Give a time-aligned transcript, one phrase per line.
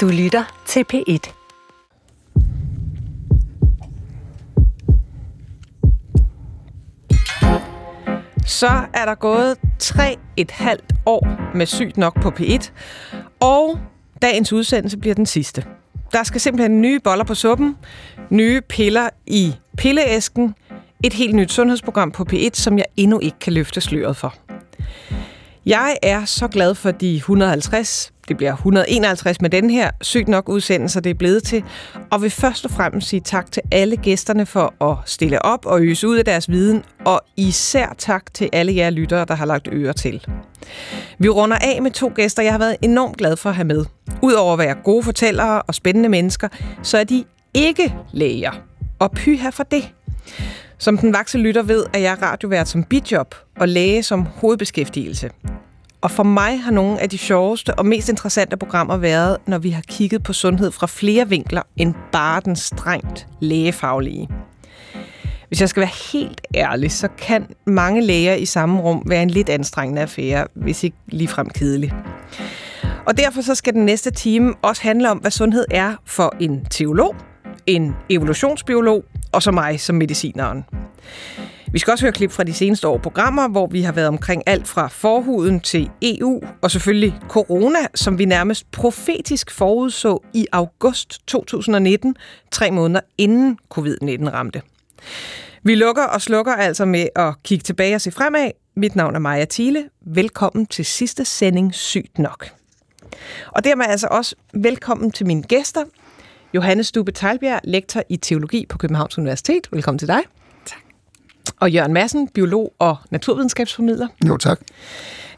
[0.00, 1.32] Du lytter til P1.
[8.46, 12.70] Så er der gået tre et halvt år med Sygt Nok på P1,
[13.40, 13.78] og
[14.22, 15.64] dagens udsendelse bliver den sidste.
[16.12, 17.76] Der skal simpelthen nye boller på suppen,
[18.30, 20.54] nye piller i pilleæsken,
[21.04, 24.34] et helt nyt sundhedsprogram på P1, som jeg endnu ikke kan løfte sløret for.
[25.66, 30.48] Jeg er så glad for de 150, det bliver 151 med den her sygt nok
[30.48, 31.64] udsendelse, det er blevet til,
[32.10, 35.80] og vil først og fremmest sige tak til alle gæsterne for at stille op og
[35.82, 39.68] øse ud af deres viden, og især tak til alle jer lyttere, der har lagt
[39.72, 40.26] ører til.
[41.18, 43.84] Vi runder af med to gæster, jeg har været enormt glad for at have med.
[44.22, 46.48] Udover at være gode fortællere og spændende mennesker,
[46.82, 47.24] så er de
[47.54, 48.52] ikke læger.
[48.98, 49.92] Og pyha for det.
[50.78, 55.30] Som den vakse lytter ved, er jeg radiovært som bidjob og læge som hovedbeskæftigelse.
[56.02, 59.70] Og for mig har nogle af de sjoveste og mest interessante programmer været, når vi
[59.70, 64.28] har kigget på sundhed fra flere vinkler end bare den strengt lægefaglige.
[65.48, 69.30] Hvis jeg skal være helt ærlig, så kan mange læger i samme rum være en
[69.30, 71.92] lidt anstrengende affære, hvis ikke ligefrem kedelig.
[73.06, 76.64] Og derfor så skal den næste time også handle om, hvad sundhed er for en
[76.64, 77.16] teolog,
[77.66, 80.64] en evolutionsbiolog og så mig som medicineren.
[81.72, 84.42] Vi skal også høre klip fra de seneste år programmer, hvor vi har været omkring
[84.46, 91.26] alt fra forhuden til EU og selvfølgelig corona, som vi nærmest profetisk forudså i august
[91.26, 92.16] 2019,
[92.50, 94.62] tre måneder inden covid-19 ramte.
[95.62, 98.50] Vi lukker og slukker altså med at kigge tilbage og se fremad.
[98.76, 99.88] Mit navn er Maja Thiele.
[100.06, 102.50] Velkommen til sidste sending Sygt Nok.
[103.46, 105.84] Og dermed altså også velkommen til mine gæster.
[106.54, 109.68] Johannes Stube Talbjerg, lektor i teologi på Københavns Universitet.
[109.72, 110.20] Velkommen til dig.
[111.60, 114.08] Og Jørgen Madsen, biolog og naturvidenskabsformidler.
[114.28, 114.60] Jo, tak.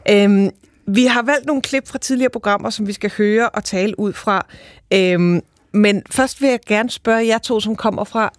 [0.09, 0.49] Øhm,
[0.87, 4.13] vi har valgt nogle klip fra tidligere programmer, som vi skal høre og tale ud
[4.13, 4.45] fra.
[4.93, 5.41] Øhm,
[5.73, 8.33] men først vil jeg gerne spørge jer to, som kommer fra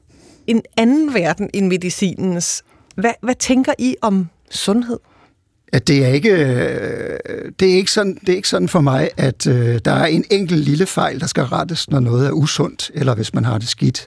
[0.46, 2.62] en anden verden end medicinens.
[2.96, 4.98] Hvad, hvad tænker I om sundhed?
[5.72, 6.36] At det er ikke
[7.60, 10.24] det er ikke sådan det er ikke sådan for mig at øh, der er en
[10.30, 13.68] enkelt lille fejl der skal rettes når noget er usundt eller hvis man har det
[13.68, 14.06] skidt.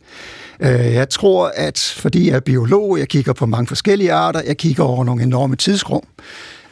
[0.60, 4.58] Øh, jeg tror at fordi jeg er biolog, jeg kigger på mange forskellige arter, jeg
[4.58, 6.04] kigger over nogle enorme tidsrum.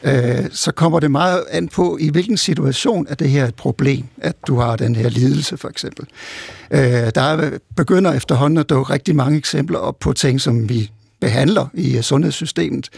[0.02, 4.04] Øh, så kommer det meget an på i hvilken situation er det her et problem
[4.18, 6.06] at du har den her lidelse for eksempel.
[6.70, 11.66] Øh, der begynder efterhånden at dukke rigtig mange eksempler op på ting som vi behandler
[11.74, 12.88] i øh, sundhedssystemet,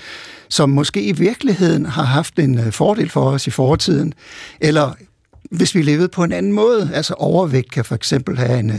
[0.49, 4.15] som måske i virkeligheden har haft en øh, fordel for os i fortiden,
[4.61, 4.93] eller
[5.51, 8.71] hvis vi levede på en anden måde, altså overvægt kan for eksempel have en...
[8.71, 8.77] Øh,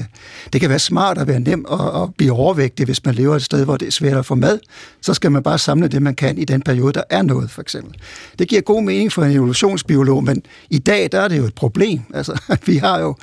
[0.53, 3.43] det kan være smart at være nem at, at blive overvægtig, hvis man lever et
[3.43, 4.59] sted, hvor det er svært at få mad.
[5.01, 7.61] Så skal man bare samle det, man kan i den periode, der er noget, for
[7.61, 7.95] eksempel.
[8.39, 11.55] Det giver god mening for en evolutionsbiolog, men i dag, der er det jo et
[11.55, 12.01] problem.
[12.13, 13.15] Altså, vi har jo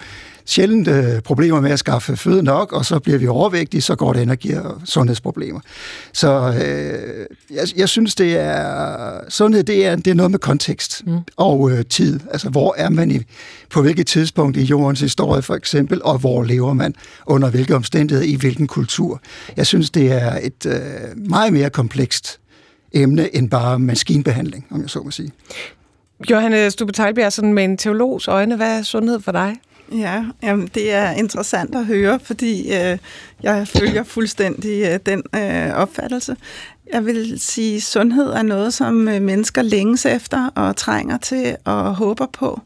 [0.47, 4.13] sjældent øh, problemer med at skaffe føde nok, og så bliver vi overvægtige, så går
[4.13, 5.61] det ind og giver sundhedsproblemer.
[6.13, 11.07] Så øh, jeg, jeg synes, det er sundhed, det er, det er noget med kontekst
[11.07, 11.19] mm.
[11.37, 12.21] og øh, tid.
[12.31, 13.21] Altså, hvor er man i,
[13.71, 16.95] på hvilket tidspunkt i jordens historie for eksempel, og hvor lever man
[17.27, 19.21] under hvilke omstændigheder, i hvilken kultur.
[19.57, 22.41] Jeg synes, det er et øh, meget mere komplekst
[22.93, 25.33] emne end bare maskinbehandling, om jeg så må sige.
[26.31, 29.57] Johanne Stube Teilbjerg, sådan med en teologs øjne, hvad er sundhed for dig?
[29.93, 32.99] Ja, jamen, det er interessant at høre, fordi øh,
[33.43, 36.37] jeg følger fuldstændig øh, den øh, opfattelse.
[36.93, 41.57] Jeg vil sige, at sundhed er noget, som øh, mennesker længes efter og trænger til
[41.65, 42.61] og håber på.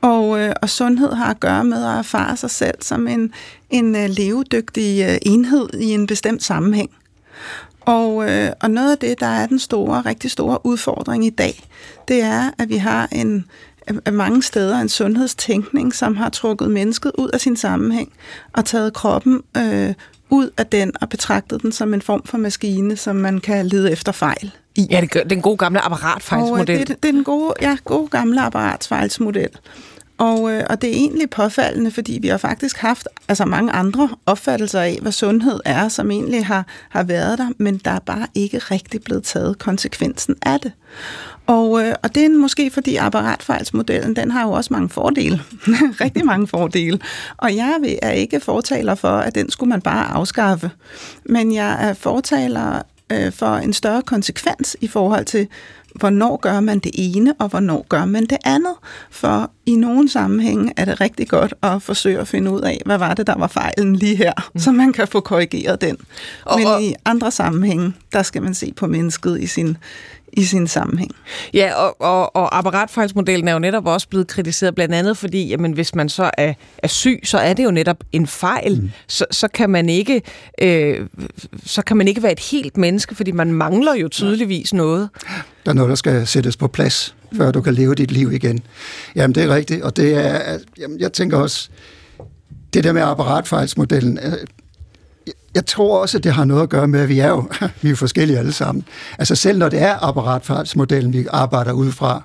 [0.00, 3.32] Og, øh, og sundhed har at gøre med at erfare sig selv som en,
[3.70, 6.90] en øh, levedygtig øh, enhed i en bestemt sammenhæng.
[7.80, 11.68] Og, øh, og noget af det, der er den store, rigtig store udfordring i dag,
[12.08, 13.44] det er, at vi har en,
[14.12, 18.12] mange steder en sundhedstænkning, som har trukket mennesket ud af sin sammenhæng
[18.52, 19.94] og taget kroppen øh,
[20.30, 23.92] ud af den og betragtet den som en form for maskine, som man kan lede
[23.92, 24.86] efter fejl i.
[24.90, 26.60] Ja, det er den gode gamle apparatfejlsmodel.
[26.60, 29.48] Og, øh, det, det er den gode, ja, gode gamle apparatfejlsmodel.
[30.18, 34.08] Og, øh, og det er egentlig påfaldende, fordi vi har faktisk haft altså mange andre
[34.26, 38.26] opfattelser af, hvad sundhed er, som egentlig har, har været der, men der er bare
[38.34, 40.72] ikke rigtig blevet taget konsekvensen af det.
[41.46, 45.40] Og, øh, og det er måske fordi apparatfejlsmodellen, den har jo også mange fordele.
[46.04, 46.98] Rigtig mange fordele.
[47.36, 50.70] Og jeg er ikke fortaler for, at den skulle man bare afskaffe.
[51.24, 55.48] Men jeg er fortaler øh, for en større konsekvens i forhold til,
[55.98, 58.74] hvornår gør man det ene, og hvornår gør man det andet.
[59.10, 62.98] For i nogle sammenhænge er det rigtig godt at forsøge at finde ud af, hvad
[62.98, 64.60] var det, der var fejlen lige her, mm.
[64.60, 65.96] så man kan få korrigeret den.
[66.44, 69.76] Og, Men og, i andre sammenhænge, der skal man se på mennesket i sin,
[70.36, 71.10] i sin sammenhæng.
[71.54, 75.72] Ja, og, og, og apparatfejlsmodellen er jo netop også blevet kritiseret, blandt andet fordi, jamen,
[75.72, 78.80] hvis man så er, er syg, så er det jo netop en fejl.
[78.80, 78.90] Mm.
[79.06, 80.22] Så, så, kan man ikke,
[80.62, 81.06] øh,
[81.66, 85.08] så kan man ikke være et helt menneske, fordi man mangler jo tydeligvis noget.
[85.64, 88.62] Der er noget, der skal sættes på plads, før du kan leve dit liv igen.
[89.14, 91.68] Jamen, det er rigtigt, og det er, jamen, jeg tænker også,
[92.74, 94.32] det der med apparatfejlsmodellen, øh,
[95.56, 97.48] jeg tror også, at det har noget at gøre med, at vi er jo
[97.82, 98.84] vi er forskellige alle sammen.
[99.18, 102.22] Altså selv når det er apparatfartsmodellen, vi arbejder ud fra,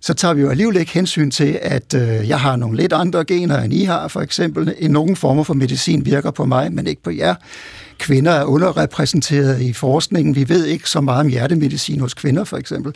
[0.00, 3.24] så tager vi jo alligevel ikke hensyn til, at øh, jeg har nogle lidt andre
[3.24, 4.74] gener, end I har, for eksempel.
[4.78, 7.34] I nogle former for medicin virker på mig, men ikke på jer.
[8.02, 10.36] Kvinder er underrepræsenteret i forskningen.
[10.36, 12.94] Vi ved ikke så meget om hjertemedicin hos kvinder, for eksempel.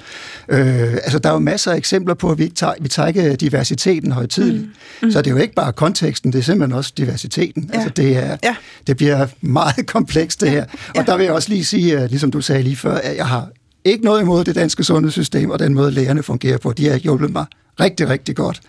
[0.48, 3.06] Øh, altså, der er jo masser af eksempler på, at vi, ikke tager, vi tager
[3.06, 4.62] ikke diversiteten højtidligt.
[4.62, 4.70] Mm.
[5.02, 5.10] Mm.
[5.10, 7.70] Så det er jo ikke bare konteksten, det er simpelthen også diversiteten.
[7.72, 7.78] Ja.
[7.78, 8.56] Altså, det, er, ja.
[8.86, 10.64] det bliver meget komplekst, det her.
[10.94, 11.00] Ja.
[11.00, 13.26] Og der vil jeg også lige sige, øh, ligesom du sagde lige før, at jeg
[13.26, 13.48] har
[13.86, 16.72] ikke noget imod det danske sundhedssystem og den måde, lægerne fungerer på.
[16.72, 17.46] De har hjulpet mig
[17.80, 18.60] rigtig, rigtig godt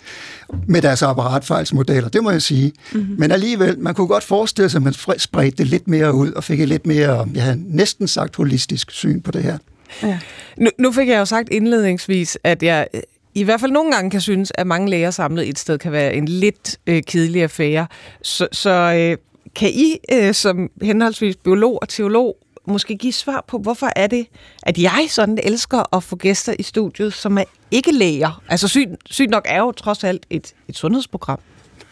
[0.68, 2.74] med deres apparatfejlsmodeller, det må jeg sige.
[2.94, 3.16] Mm-hmm.
[3.20, 6.44] Men alligevel, man kunne godt forestille sig, at man spredte det lidt mere ud og
[6.44, 9.58] fik et lidt mere, jeg har næsten sagt, holistisk syn på det her.
[10.04, 10.20] Ja.
[10.58, 12.88] Nu, nu fik jeg jo sagt indledningsvis, at jeg
[13.36, 16.16] i hvert fald nogle gange kan synes, at mange læger samlet et sted kan være
[16.16, 17.88] en lidt øh, kedelig affære.
[18.22, 19.18] Så, så øh,
[19.56, 22.38] kan I øh, som henholdsvis biolog og teolog
[22.68, 24.28] måske give svar på, hvorfor er det,
[24.64, 28.42] at jeg sådan elsker at få gæster i studiet, som er ikke læger?
[28.50, 31.40] Altså sygt, syg nok er jo trods alt et, et sundhedsprogram.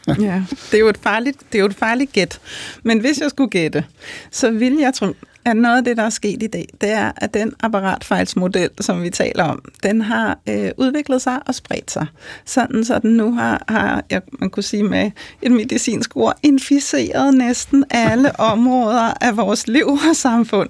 [0.08, 2.42] Ja, det er jo et farligt, det er jo et farligt gæt.
[2.84, 3.86] Men hvis jeg skulle gætte,
[4.32, 5.14] så ville jeg tro,
[5.46, 9.04] at noget af det, der er sket i dag, det er, at den apparatfejlsmodel, som
[9.04, 12.08] vi taler om, den har øh, udviklet sig og spredt sig.
[12.46, 15.12] Sådan, så den nu har, har jeg, man kunne sige med
[15.42, 20.70] et medicinsk ord, inficeret næsten alle områder af vores liv og samfund.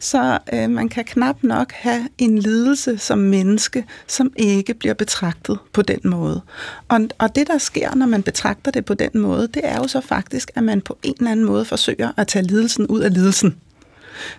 [0.00, 5.58] Så øh, man kan knap nok have en lidelse som menneske, som ikke bliver betragtet
[5.72, 6.40] på den måde.
[6.88, 9.88] Og, og det, der sker, når man betragter det på den måde, det er jo
[9.88, 13.14] så faktisk, at man på en eller anden måde forsøger at tage lidelsen ud af
[13.14, 13.56] lidelsen.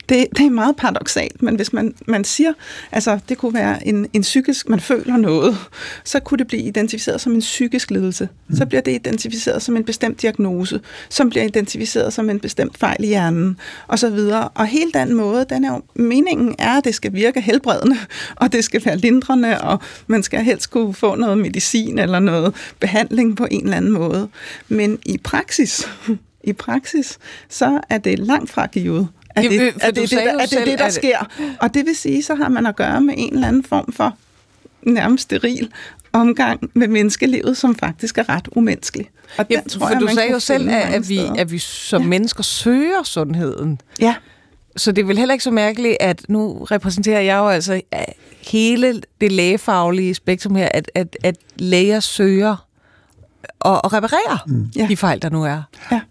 [0.09, 2.53] Det, det er meget paradoxalt, men hvis man, man siger,
[2.91, 5.57] altså det kunne være en, en psykisk, man føler noget,
[6.03, 8.29] så kunne det blive identificeret som en psykisk lidelse.
[8.47, 8.55] Mm.
[8.55, 13.03] Så bliver det identificeret som en bestemt diagnose, som bliver identificeret som en bestemt fejl
[13.03, 14.49] i hjernen, og så videre.
[14.49, 17.97] Og helt den måde, den er jo, meningen er, at det skal virke helbredende,
[18.41, 22.55] og det skal være lindrende, og man skal helst kunne få noget medicin eller noget
[22.79, 24.29] behandling på en eller anden måde.
[24.67, 25.87] Men i praksis,
[26.43, 30.45] i praksis, så er det langt fra givet, er det, er det, det, der, er
[30.45, 31.17] det, det, der sker?
[31.59, 34.17] Og det vil sige, så har man at gøre med en eller anden form for
[34.81, 35.71] nærmest steril
[36.13, 39.09] omgang med menneskelivet, som faktisk er ret umenneskelig.
[39.37, 42.01] Og ja, tror for jeg, du sagde jo selv, at, at, vi, at vi som
[42.01, 42.07] ja.
[42.07, 43.81] mennesker søger sundheden.
[43.99, 44.15] Ja.
[44.75, 47.81] Så det er vel heller ikke så mærkeligt, at nu repræsenterer jeg jo altså
[48.51, 52.67] hele det lægefaglige spektrum her, at, at, at læger søger
[53.59, 54.87] og, og reparerer mm.
[54.87, 55.61] de fejl, der nu er.
[55.91, 56.01] Ja.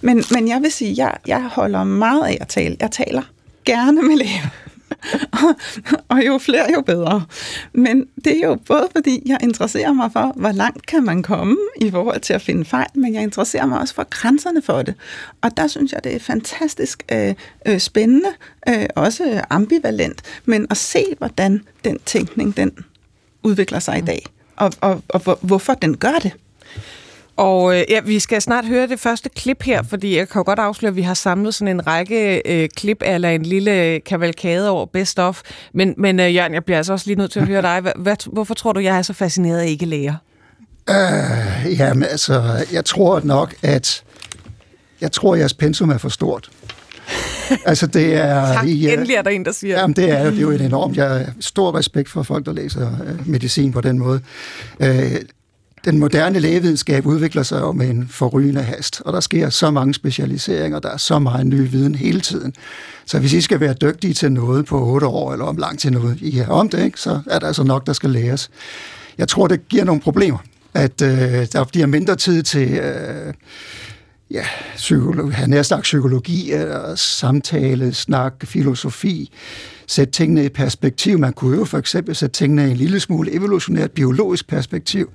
[0.00, 2.76] Men, men jeg vil sige, jeg, jeg holder meget af at tale.
[2.80, 3.22] Jeg taler
[3.64, 4.50] gerne med læger.
[6.10, 7.24] og jo flere, jo bedre.
[7.72, 11.56] Men det er jo både fordi, jeg interesserer mig for, hvor langt kan man komme
[11.80, 14.94] i forhold til at finde fejl, men jeg interesserer mig også for grænserne for det.
[15.40, 17.34] Og der synes jeg, det er fantastisk øh,
[17.66, 18.28] øh, spændende,
[18.68, 22.72] øh, også ambivalent, men at se, hvordan den tænkning, den
[23.42, 24.26] udvikler sig i dag,
[24.56, 26.32] og, og, og, og hvorfor den gør det.
[27.40, 30.42] Og øh, ja, vi skal snart høre det første klip her, fordi jeg kan jo
[30.46, 34.70] godt afsløre, at vi har samlet sådan en række øh, klip, eller en lille kavalkade
[34.70, 35.40] over Best of.
[35.74, 37.80] Men, men øh, Jørgen, jeg bliver altså også lige nødt til at høre dig.
[37.80, 40.14] Hvad, hvad, hvorfor tror du, jeg er så fascineret af ikke læger?
[40.90, 44.04] Øh, jamen altså, jeg tror nok, at
[45.00, 46.50] jeg tror, at jeres pensum er for stort.
[47.66, 48.40] altså det er...
[48.54, 50.10] Tak, I, endelig er der en, der siger jamen, det.
[50.10, 50.96] Er, det er jo en enormt...
[50.96, 54.20] Jeg har stor respekt for folk, der læser øh, medicin på den måde.
[54.80, 55.16] Øh,
[55.84, 59.94] den moderne lægevidenskab udvikler sig jo med en forrygende hast, og der sker så mange
[59.94, 62.54] specialiseringer, der er så meget ny viden hele tiden.
[63.06, 65.92] Så hvis I skal være dygtige til noget på otte år, eller om langt til
[65.92, 68.50] noget, I er om det, ikke, så er der altså nok, der skal læres.
[69.18, 70.38] Jeg tror, det giver nogle problemer,
[70.74, 72.68] at øh, der bliver mindre tid til...
[72.72, 73.34] Øh,
[74.30, 74.44] ja,
[74.76, 79.32] psykologi, nær sagt psykologi, eller samtale, snak, filosofi,
[79.90, 81.18] sætte tingene i perspektiv.
[81.18, 85.10] Man kunne jo for eksempel sætte tingene i en lille smule evolutionært biologisk perspektiv.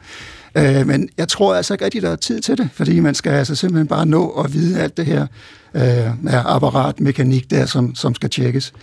[0.58, 3.32] Øh, men jeg tror altså ikke rigtig, der er tid til det, fordi man skal
[3.32, 5.28] altså simpelthen bare nå at vide alt det her
[5.74, 8.74] øh, apparatmekanik der, som, som skal tjekkes.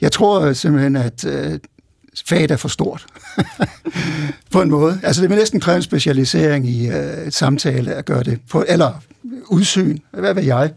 [0.00, 1.58] Jeg tror simpelthen, at øh,
[2.26, 3.06] faget er for stort.
[4.52, 5.00] på en måde.
[5.02, 8.64] Altså det vil næsten kræve en specialisering i øh, et samtale at gøre det på,
[8.68, 9.02] eller
[9.46, 10.72] udsyn, hvad ved jeg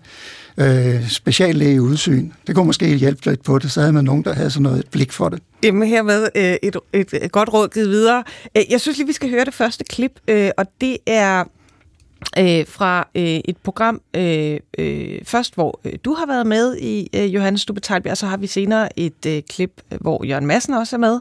[0.57, 2.31] øh, speciallæge udsyn.
[2.48, 4.79] Det kunne måske hjælpe lidt på det, så havde man nogen, der havde sådan noget
[4.79, 5.39] et blik for det.
[5.63, 8.24] Jamen hermed øh, et, et, et godt råd givet videre.
[8.57, 11.43] Øh, jeg synes lige, vi skal høre det første klip, øh, og det er
[12.39, 17.10] øh, fra øh, et program øh, øh, først, hvor øh, du har været med i
[17.15, 20.95] øh, Johannes Stube og så har vi senere et øh, klip, hvor Jørgen Madsen også
[20.95, 21.19] er med.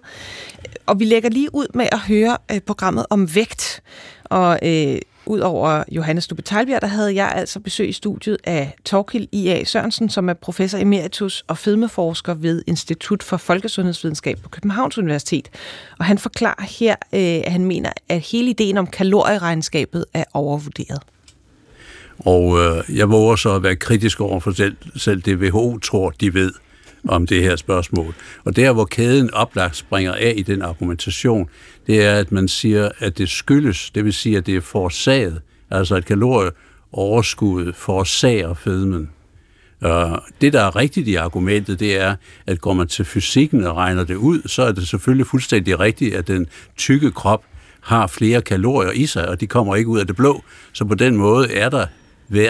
[0.86, 3.82] Og vi lægger lige ud med at høre øh, programmet om vægt.
[4.24, 9.64] Og øh, Udover Johannes Stube der havde jeg altså besøg i studiet af Torkil I.A.
[9.64, 15.48] Sørensen, som er professor emeritus og fedmeforsker ved Institut for Folkesundhedsvidenskab på Københavns Universitet.
[15.98, 21.00] Og han forklarer her, øh, at han mener, at hele ideen om kalorieregnskabet er overvurderet.
[22.18, 26.10] Og øh, jeg våger så at være kritisk over for selv, selv det WHO tror,
[26.10, 26.52] de ved
[27.08, 28.14] om det her spørgsmål.
[28.44, 31.48] Og der, hvor kæden oplagt springer af i den argumentation,
[31.86, 35.40] det er, at man siger, at det skyldes, det vil sige, at det er forårsaget,
[35.70, 39.10] altså at kalorieoverskuddet forårsager fedmen.
[39.80, 42.16] Og det, der er rigtigt i argumentet, det er,
[42.46, 46.14] at går man til fysikken og regner det ud, så er det selvfølgelig fuldstændig rigtigt,
[46.14, 47.44] at den tykke krop
[47.80, 50.44] har flere kalorier i sig, og de kommer ikke ud af det blå.
[50.72, 51.86] Så på den måde er der,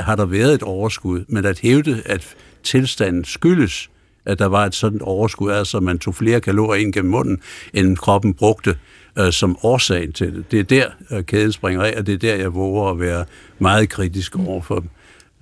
[0.03, 1.25] har der været et overskud.
[1.29, 3.91] Men at hævde, at tilstanden skyldes,
[4.27, 7.41] at der var et sådan overskud, altså man tog flere kalorier ind gennem munden,
[7.75, 8.77] end kroppen brugte,
[9.19, 10.51] øh, som årsagen til det.
[10.51, 13.25] Det er der, øh, kæden springer af, og det er der, jeg våger at være
[13.59, 14.85] meget kritisk over for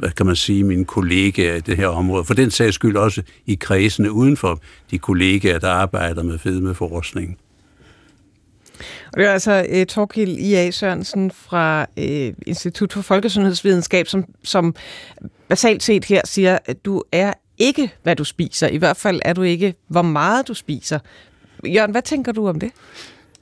[0.01, 2.25] hvad kan man sige, mine kollegaer i det her område.
[2.25, 4.61] For den sags skyld også i kredsene udenfor
[4.91, 7.39] de kollegaer, der arbejder med fedmeforskning.
[9.13, 10.71] Og det er altså øh, eh, Torkild I.A.
[10.71, 14.75] Sørensen fra eh, Institut for Folkesundhedsvidenskab, som, som
[15.49, 18.69] basalt set her siger, at du er ikke, hvad du spiser.
[18.69, 20.99] I hvert fald er du ikke, hvor meget du spiser.
[21.67, 22.71] Jørgen, hvad tænker du om det?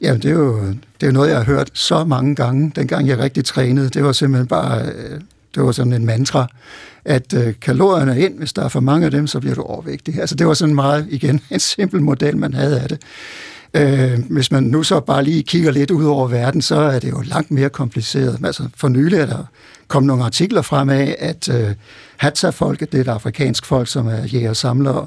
[0.01, 3.19] Ja, det er jo det er noget, jeg har hørt så mange gange, dengang jeg
[3.19, 3.89] rigtig trænede.
[3.89, 5.21] Det var simpelthen bare, øh,
[5.55, 6.47] det var sådan en mantra,
[7.05, 10.21] at øh, kalorierne ind, hvis der er for mange af dem, så bliver du overvægtig.
[10.21, 13.03] Altså det var sådan meget, igen, en simpel model, man havde af det.
[13.79, 17.11] Øh, hvis man nu så bare lige kigger lidt ud over verden, så er det
[17.11, 18.41] jo langt mere kompliceret.
[18.45, 19.45] Altså for nylig er der
[19.89, 21.75] kommet nogle artikler frem af, at øh,
[22.17, 25.07] Hadza-folket, det er et afrikansk folk, som er jæger og samlere,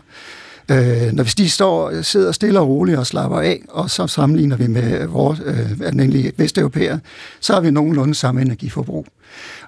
[0.72, 4.56] Øh, når hvis de står, sidder stille og roligt og slapper af, og så sammenligner
[4.56, 7.00] vi med vores øh, almindelige vesteuropæer,
[7.40, 9.08] så har vi nogenlunde samme energiforbrug.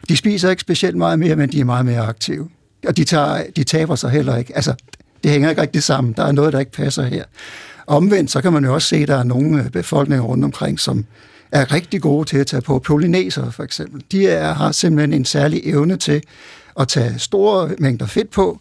[0.10, 2.50] De spiser ikke specielt meget mere, men de er meget mere aktive.
[2.88, 4.56] Og de, tager, de taber sig heller ikke.
[4.56, 4.74] Altså,
[5.24, 6.14] det hænger ikke rigtig sammen.
[6.18, 7.24] Der er noget, der ikke passer her.
[7.88, 10.80] Omvendt, så kan man jo også se, at der er nogle øh, befolkninger rundt omkring,
[10.80, 11.06] som
[11.52, 12.80] er rigtig gode til at tage på.
[12.80, 14.04] polynesere for eksempel.
[14.12, 16.22] De er, har simpelthen en særlig evne til
[16.80, 18.60] at tage store mængder fedt på,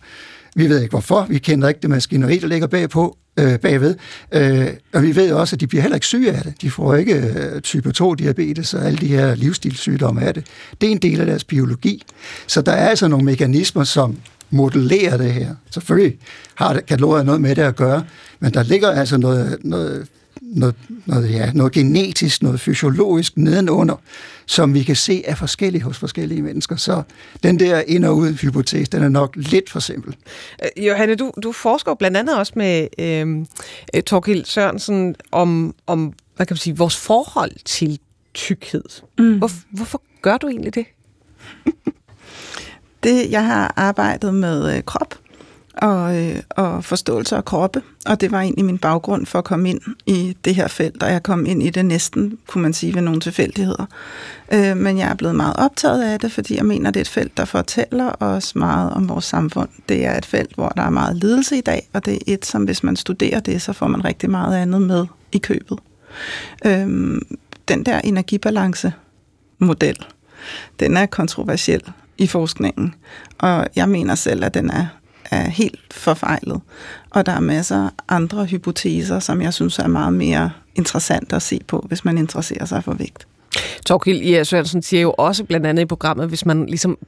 [0.54, 3.94] vi ved ikke hvorfor, vi kender ikke det maskineri, der ligger bagpå, øh, bagved.
[4.32, 6.54] Øh, og vi ved også, at de bliver heller ikke syge af det.
[6.62, 10.46] De får ikke øh, type 2-diabetes og alle de her livsstilssygdomme af det.
[10.80, 12.02] Det er en del af deres biologi.
[12.46, 14.16] Så der er altså nogle mekanismer, som
[14.50, 15.54] modellerer det her.
[15.70, 16.18] Selvfølgelig
[16.54, 18.04] har det, kalorier noget med det at gøre,
[18.42, 20.08] men der ligger altså noget, noget
[20.40, 20.74] noget,
[21.06, 23.96] noget, ja, noget genetisk, noget fysiologisk nedenunder,
[24.46, 26.76] som vi kan se er forskellige hos forskellige mennesker.
[26.76, 27.02] Så
[27.42, 30.16] den der ind- og ud-hypotese, den er nok lidt for simpel.
[30.62, 33.46] Øh, Johanne, du, du forsker blandt andet også med øhm,
[33.94, 37.98] øh, Torkild Sørensen om, om hvad kan man sige, vores forhold til
[38.34, 38.84] tykkhed.
[39.18, 39.38] Mm.
[39.38, 40.86] Hvor, hvorfor gør du egentlig det?
[43.04, 45.18] det, jeg har arbejdet med øh, krop,
[45.74, 49.70] og, øh, og forståelse af kroppe, og det var egentlig min baggrund for at komme
[49.70, 52.94] ind i det her felt, og jeg kom ind i det næsten, kunne man sige,
[52.94, 53.86] ved nogle tilfældigheder.
[54.52, 57.08] Øh, men jeg er blevet meget optaget af det, fordi jeg mener, det er et
[57.08, 59.68] felt, der fortæller os meget om vores samfund.
[59.88, 62.46] Det er et felt, hvor der er meget lidelse i dag, og det er et,
[62.46, 65.78] som hvis man studerer det, så får man rigtig meget andet med i købet.
[66.64, 67.20] Øh,
[67.68, 69.96] den der energibalance-model,
[70.80, 71.82] den er kontroversiel
[72.18, 72.94] i forskningen,
[73.38, 74.86] og jeg mener selv, at den er
[75.32, 76.60] er helt forfejlet.
[77.10, 81.42] Og der er masser af andre hypoteser, som jeg synes er meget mere interessant at
[81.42, 83.26] se på, hvis man interesserer sig for vægt.
[83.86, 84.44] Torkild I.
[84.44, 86.98] Sørensen siger jo også blandt andet i programmet, hvis man ligesom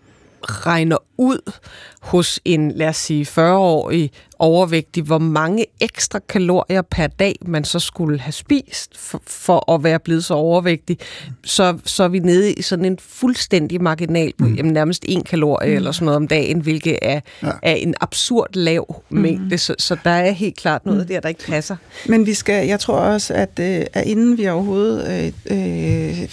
[0.43, 1.53] regner ud
[2.01, 4.11] hos en, lad os sige, 40-årig
[4.45, 9.85] overvægtig, hvor mange ekstra kalorier per dag man så skulle have spist for, for at
[9.85, 10.99] være blevet så overvægtig,
[11.45, 14.55] så, så er vi nede i sådan en fuldstændig marginal på mm.
[14.55, 15.77] jamen, nærmest en kalorie mm.
[15.77, 17.51] eller sådan noget om dagen, hvilket er, ja.
[17.63, 19.19] er en absurd lav mm.
[19.19, 21.07] mængde, så, så der er helt klart noget mm.
[21.07, 21.77] der, der ikke passer.
[22.07, 26.29] Men vi skal, jeg tror også, at, øh, at inden vi overhovedet øh, øh,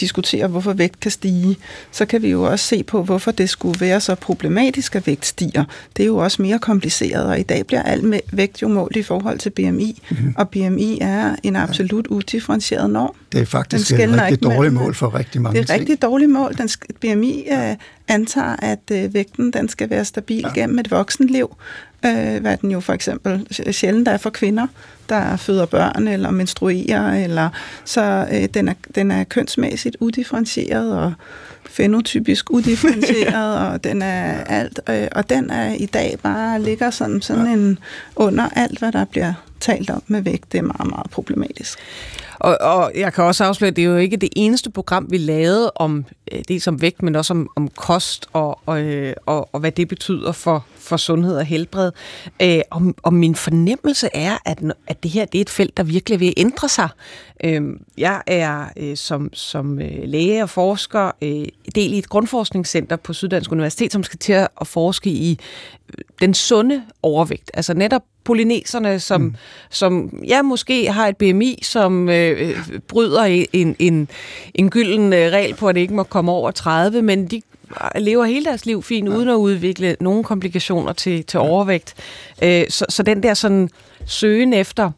[0.00, 1.56] diskuterer, hvorfor vægt kan stige,
[1.92, 5.26] så kan vi jo også se på, hvorfor det skulle være så problematisk, at vægt
[5.26, 5.64] stiger.
[5.96, 9.02] Det er jo også mere kompliceret, og et dag bliver al vægt jo målt i
[9.02, 10.34] forhold til BMI, mm-hmm.
[10.36, 13.14] og BMI er en absolut udifferentieret norm.
[13.32, 16.30] Det er faktisk et rigtig dårligt mål for rigtig mange Det er et rigtig dårligt
[16.30, 16.54] mål.
[16.58, 16.68] Den
[17.00, 17.74] BMI uh,
[18.08, 20.60] antager, at uh, vægten den skal være stabil ja.
[20.60, 21.56] gennem et voksenliv,
[22.06, 24.66] uh, hvad den jo for eksempel sjældent er for kvinder,
[25.08, 27.48] der føder børn eller menstruerer, eller
[27.84, 31.12] så uh, den, er, den er kønsmæssigt udifferentieret og
[31.78, 37.22] fenotypisk udifferentieret, og den er alt, øh, og den er i dag bare ligger sådan,
[37.22, 37.52] sådan ja.
[37.52, 37.78] en
[38.16, 40.52] under alt, hvad der bliver talt om med vægt.
[40.52, 41.78] Det er meget, meget problematisk.
[42.38, 45.18] Og, og jeg kan også afsløre, at det er jo ikke det eneste program, vi
[45.18, 49.48] lavede om øh, det som vægt, men også om, om kost og, og, øh, og,
[49.52, 51.92] og hvad det betyder for, for sundhed og helbred.
[52.42, 55.82] Øh, og, og min fornemmelse er, at, at det her det er et felt, der
[55.82, 56.88] virkelig vil ændre sig.
[57.44, 57.62] Øh,
[57.98, 63.12] jeg er øh, som, som øh, læge og forsker øh, del i et grundforskningscenter på
[63.12, 65.38] Syddansk Universitet, som skal til at forske i
[66.20, 67.50] den sunde overvægt.
[67.54, 69.34] Altså netop polyneserne, som, mm.
[69.70, 72.56] som ja, måske har et BMI, som øh,
[72.88, 74.08] bryder en, en,
[74.54, 77.42] en gylden øh, regel på, at det ikke må komme over 30, men de
[77.96, 79.16] lever hele deres liv fint, ja.
[79.16, 81.94] uden at udvikle nogle komplikationer til, til overvægt.
[82.42, 83.70] Øh, så, så den der sådan
[84.06, 84.90] søgen efter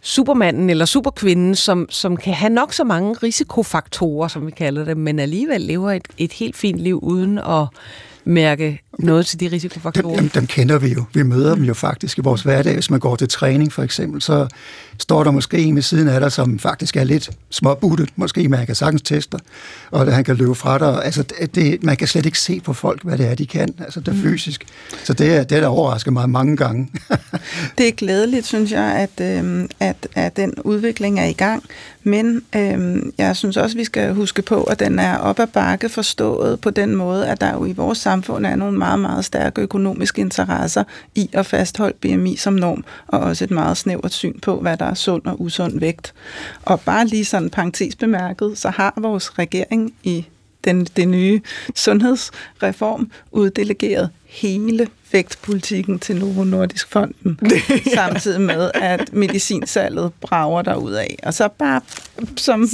[0.00, 4.96] supermanden eller superkvinden, som, som kan have nok så mange risikofaktorer, som vi kalder det,
[4.96, 7.66] men alligevel lever et, et helt fint liv uden at
[8.24, 10.16] mærke noget til de risikofaktorer?
[10.16, 11.04] Dem, dem, dem kender vi jo.
[11.14, 12.74] Vi møder dem jo faktisk i vores hverdag.
[12.74, 14.48] Hvis man går til træning for eksempel, så
[14.98, 18.08] står der måske en ved siden af dig, som faktisk er lidt småbuttet.
[18.16, 19.38] Måske man kan sagtens teste
[19.90, 21.04] og han kan løbe fra dig.
[21.04, 23.74] Altså, det, man kan slet ikke se på folk, hvad det er, de kan.
[23.78, 24.22] Altså, det er mm.
[24.22, 24.66] fysisk.
[25.04, 26.88] Så det er det, der overrasker mig mange gange.
[27.78, 31.62] det er glædeligt, synes jeg, at, øh, at, at den udvikling er i gang.
[32.02, 35.88] Men øh, jeg synes også, vi skal huske på, at den er op ad bakke
[35.88, 39.60] forstået på den måde, at der jo i vores samfund er nogle meget, meget stærke
[39.60, 40.84] økonomiske interesser
[41.14, 44.84] i at fastholde BMI som norm, og også et meget snævert syn på, hvad der
[44.84, 46.14] er sund og usund vægt.
[46.62, 50.26] Og bare lige sådan parentes bemærket, så har vores regering i
[50.64, 51.40] den, den nye
[51.74, 57.38] sundhedsreform uddelegeret hele vægtpolitikken til Novo Nordisk Fonden,
[57.94, 61.18] samtidig med, at medicinsalget brager af.
[61.22, 61.80] Og så bare
[62.36, 62.68] som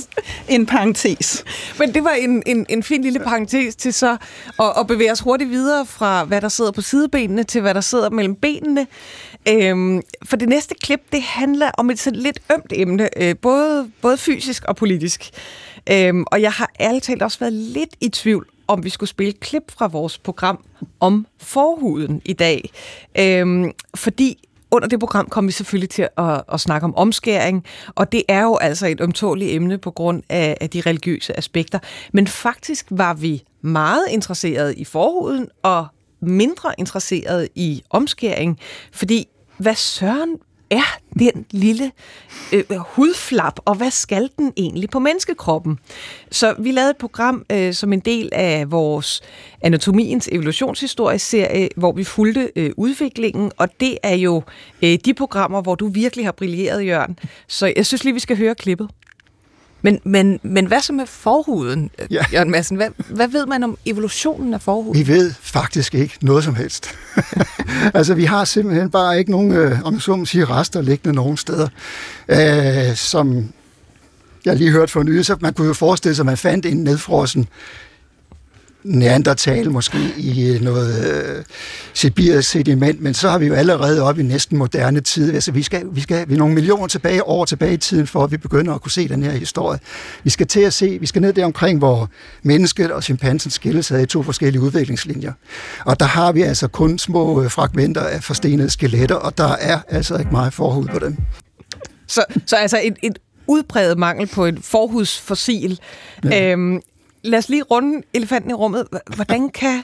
[0.49, 1.45] en parentes.
[1.78, 4.16] Men det var en, en, en fin lille parentes til så
[4.61, 7.80] at, at bevæge os hurtigt videre fra, hvad der sidder på sidebenene, til hvad der
[7.80, 8.86] sidder mellem benene.
[9.49, 13.91] Øhm, for det næste klip, det handler om et sådan lidt ømt emne, øh, både,
[14.02, 15.30] både fysisk og politisk.
[15.91, 19.33] Øhm, og jeg har ærligt talt også været lidt i tvivl om vi skulle spille
[19.33, 20.65] klip fra vores program
[21.00, 22.71] om forhuden i dag.
[23.19, 28.13] Øhm, fordi under det program kom vi selvfølgelig til at, at snakke om omskæring, og
[28.13, 31.78] det er jo altså et omtåligt emne på grund af, af de religiøse aspekter.
[32.13, 35.87] Men faktisk var vi meget interesserede i forhuden og
[36.21, 38.59] mindre interesseret i omskæring,
[38.93, 39.28] fordi
[39.59, 40.37] hvad søren
[40.71, 41.93] er den lille
[42.52, 45.78] øh, hudflap, og hvad skal den egentlig på menneskekroppen?
[46.31, 49.21] Så vi lavede et program øh, som en del af vores
[49.63, 54.43] Anatomiens evolutionshistorie-serie, hvor vi fulgte øh, udviklingen, og det er jo
[54.83, 57.19] øh, de programmer, hvor du virkelig har brilleret, Jørgen.
[57.49, 58.89] Så jeg synes lige, vi skal høre klippet.
[59.82, 62.25] Men, men, men hvad så med forhuden, ja.
[62.32, 62.76] Jørgen Madsen?
[62.76, 65.06] Hvad, hvad ved man om evolutionen af forhuden?
[65.06, 66.95] Vi ved faktisk ikke noget som helst.
[67.95, 71.36] altså, vi har simpelthen bare ikke nogen, øh, om så må sige, rester liggende nogen
[71.36, 71.69] steder,
[72.28, 73.52] øh, som
[74.45, 76.76] jeg lige hørte for nylig, så man kunne jo forestille sig, at man fandt en
[76.76, 77.49] nedfrossen
[78.88, 81.44] neandertal måske i noget øh,
[81.94, 85.34] sibirisk sediment, men så har vi jo allerede op i næsten moderne tid.
[85.34, 88.24] Altså vi skal, vi skal vi er nogle millioner tilbage, år tilbage i tiden, for
[88.24, 89.78] at vi begynder at kunne se den her historie.
[90.24, 92.10] Vi skal til at se, vi skal ned der omkring, hvor
[92.42, 95.32] mennesket og chimpansen skilles ad i to forskellige udviklingslinjer.
[95.84, 99.80] Og der har vi altså kun små øh, fragmenter af forstenede skeletter, og der er
[99.88, 101.16] altså ikke meget forhud på dem.
[102.06, 105.80] Så, så altså et, et udpræget mangel på et forhudsfossil.
[106.24, 106.52] Ja.
[106.52, 106.80] Øhm,
[107.23, 108.87] lad os lige runde elefanten i rummet.
[109.15, 109.83] Hvordan kan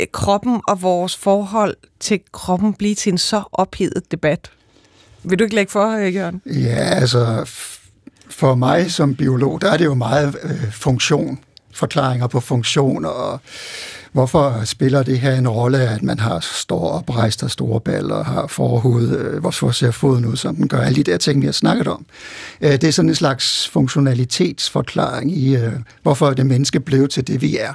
[0.00, 4.50] øh, kroppen og vores forhold til kroppen blive til en så ophedet debat?
[5.22, 6.42] Vil du ikke lægge for, øh, Jørgen?
[6.46, 7.50] Ja, altså
[8.30, 11.38] for mig som biolog, der er det jo meget øh, funktion,
[11.72, 13.40] forklaringer på funktion og
[14.12, 18.46] Hvorfor spiller det her en rolle, at man har står oprejst og store baller, har
[18.46, 21.52] forhud, øh, hvorfor ser foden ud, som den gør, alle de der ting, vi har
[21.52, 22.06] snakket om.
[22.60, 27.42] Øh, det er sådan en slags funktionalitetsforklaring i, øh, hvorfor det menneske blev til det,
[27.42, 27.72] vi er.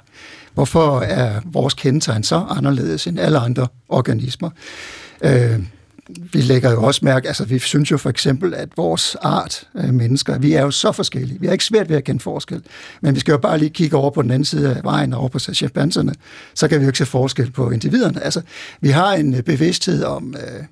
[0.54, 4.50] Hvorfor er vores kendetegn så anderledes end alle andre organismer?
[5.22, 5.60] Øh,
[6.10, 9.94] vi lægger jo også mærke, altså vi synes jo for eksempel, at vores art af
[9.94, 11.42] mennesker, vi er jo så forskellige.
[11.42, 12.62] Vi er ikke svært ved at kende forskel.
[13.02, 15.28] Men vi skal jo bare lige kigge over på den anden side af vejen, over
[15.28, 16.14] på chimpanserne,
[16.54, 18.24] så kan vi jo ikke se forskel på individerne.
[18.24, 18.42] Altså,
[18.82, 20.64] vi har en øh, bevidsthed om, øh,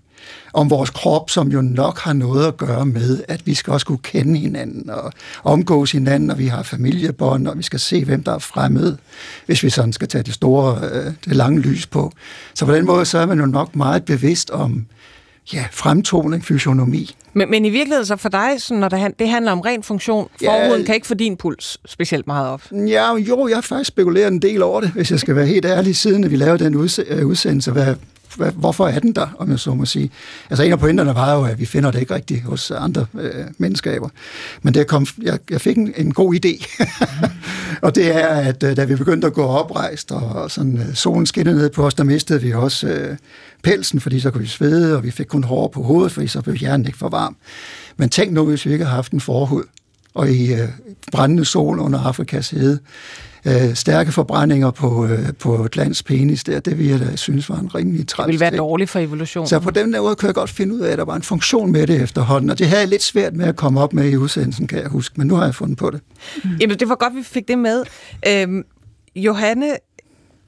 [0.54, 3.86] om vores krop, som jo nok har noget at gøre med, at vi skal også
[3.86, 8.24] kunne kende hinanden og omgås hinanden, og vi har familiebånd, og vi skal se, hvem
[8.24, 8.98] der er fremmed,
[9.46, 12.12] hvis vi sådan skal tage det store, øh, det lange lys på.
[12.54, 14.86] Så på den måde, så er man jo nok meget bevidst om
[15.54, 17.16] ja, fremtoning, fysionomi.
[17.34, 20.30] Men, men i virkeligheden så for dig, så når det, det handler om ren funktion,
[20.44, 22.62] forhuden ja, kan ikke få din puls specielt meget op?
[22.72, 25.66] Ja, jo, jeg har faktisk spekuleret en del over det, hvis jeg skal være helt
[25.66, 26.74] ærlig, siden at vi lavede den
[27.08, 27.72] øh, udsendelse.
[27.72, 27.96] Hvad,
[28.36, 30.12] hvad, hvorfor er den der, om jeg så må sige?
[30.50, 33.46] Altså en af pointerne var jo, at vi finder det ikke rigtigt hos andre øh,
[33.58, 34.10] menneskaber.
[34.62, 36.84] Men det kom, jeg, jeg fik en, en god idé.
[37.86, 40.96] og det er, at øh, da vi begyndte at gå oprejst, og, og sådan, øh,
[40.96, 43.18] solen skinnede ned på os, der mistede vi også øh,
[43.64, 46.42] pelsen, fordi så kunne vi svede, og vi fik kun hår på hovedet, fordi så
[46.42, 47.36] blev hjernen ikke for varm.
[47.98, 49.64] Men tænk nu, hvis vi ikke havde haft en forhud,
[50.14, 50.70] og i øh,
[51.12, 52.80] brændende sol under Afrikas hede,
[53.46, 57.50] øh, stærke forbrændinger på, øh, på et lands penis der, det vil jeg da synes
[57.50, 59.48] var en rimelig træls Det vil være dårligt for evolutionen.
[59.48, 61.72] Så på den måde kan jeg godt finde ud af, at der var en funktion
[61.72, 64.18] med det efterhånden, og det havde jeg lidt svært med at komme op med i
[64.18, 66.02] udsendelsen, kan jeg huske, men nu har jeg fundet på det.
[66.44, 66.50] Mm.
[66.62, 67.84] Jamen, det var godt, vi fik det med.
[68.28, 68.64] Øhm,
[69.16, 69.76] Johanne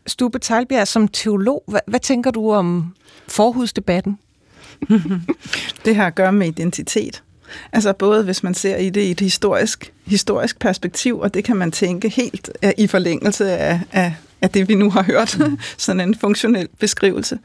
[0.08, 2.96] Stube Teilbjerg, som teolog, hvad, hvad tænker du om
[3.28, 4.20] forhudsdebatten?
[5.86, 7.24] det har at gøre med identitet.
[7.74, 11.58] Altså både hvis man ser i det i et historisk, historisk perspektiv, og det kan
[11.58, 15.58] man tænke helt uh, i forlængelse af, af, af det, vi nu har hørt, mm.
[15.78, 17.40] sådan en funktionel beskrivelse.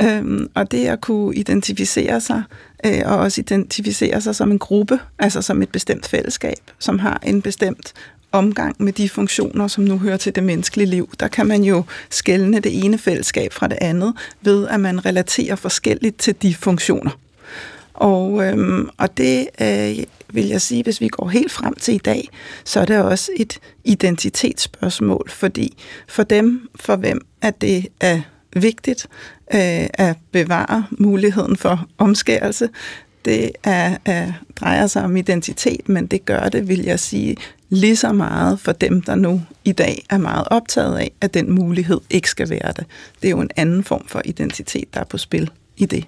[0.00, 2.42] Øhm, og det at kunne identificere sig,
[2.86, 7.20] øh, og også identificere sig som en gruppe, altså som et bestemt fællesskab, som har
[7.22, 7.94] en bestemt
[8.32, 11.10] omgang med de funktioner, som nu hører til det menneskelige liv.
[11.20, 15.56] Der kan man jo skælne det ene fællesskab fra det andet, ved at man relaterer
[15.56, 17.10] forskelligt til de funktioner.
[17.94, 21.98] Og, øhm, og det øh, vil jeg sige, hvis vi går helt frem til i
[21.98, 22.28] dag,
[22.64, 25.76] så er det også et identitetsspørgsmål, fordi
[26.08, 28.20] for dem, for hvem at det er
[28.56, 29.06] vigtigt
[29.54, 32.68] øh, at bevare muligheden for omskærelse,
[33.24, 37.36] det er, er, drejer sig om identitet, men det gør det, vil jeg sige,
[37.68, 41.50] lige så meget for dem, der nu i dag er meget optaget af, at den
[41.50, 42.84] mulighed ikke skal være det.
[43.22, 46.04] Det er jo en anden form for identitet, der er på spil i det.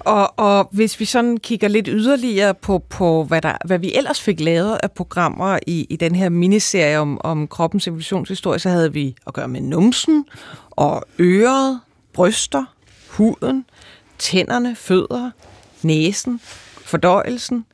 [0.00, 4.20] Og, og hvis vi sådan kigger lidt yderligere på, på hvad, der, hvad vi ellers
[4.20, 8.92] fik lavet af programmer i, i den her miniserie om, om kroppens evolutionshistorie, så havde
[8.92, 10.24] vi at gøre med numsen
[10.70, 11.80] og øret,
[12.12, 12.64] bryster,
[13.10, 13.64] huden,
[14.18, 15.30] tænderne, fødder,
[15.82, 16.40] næsen,
[16.84, 17.66] fordøjelsen.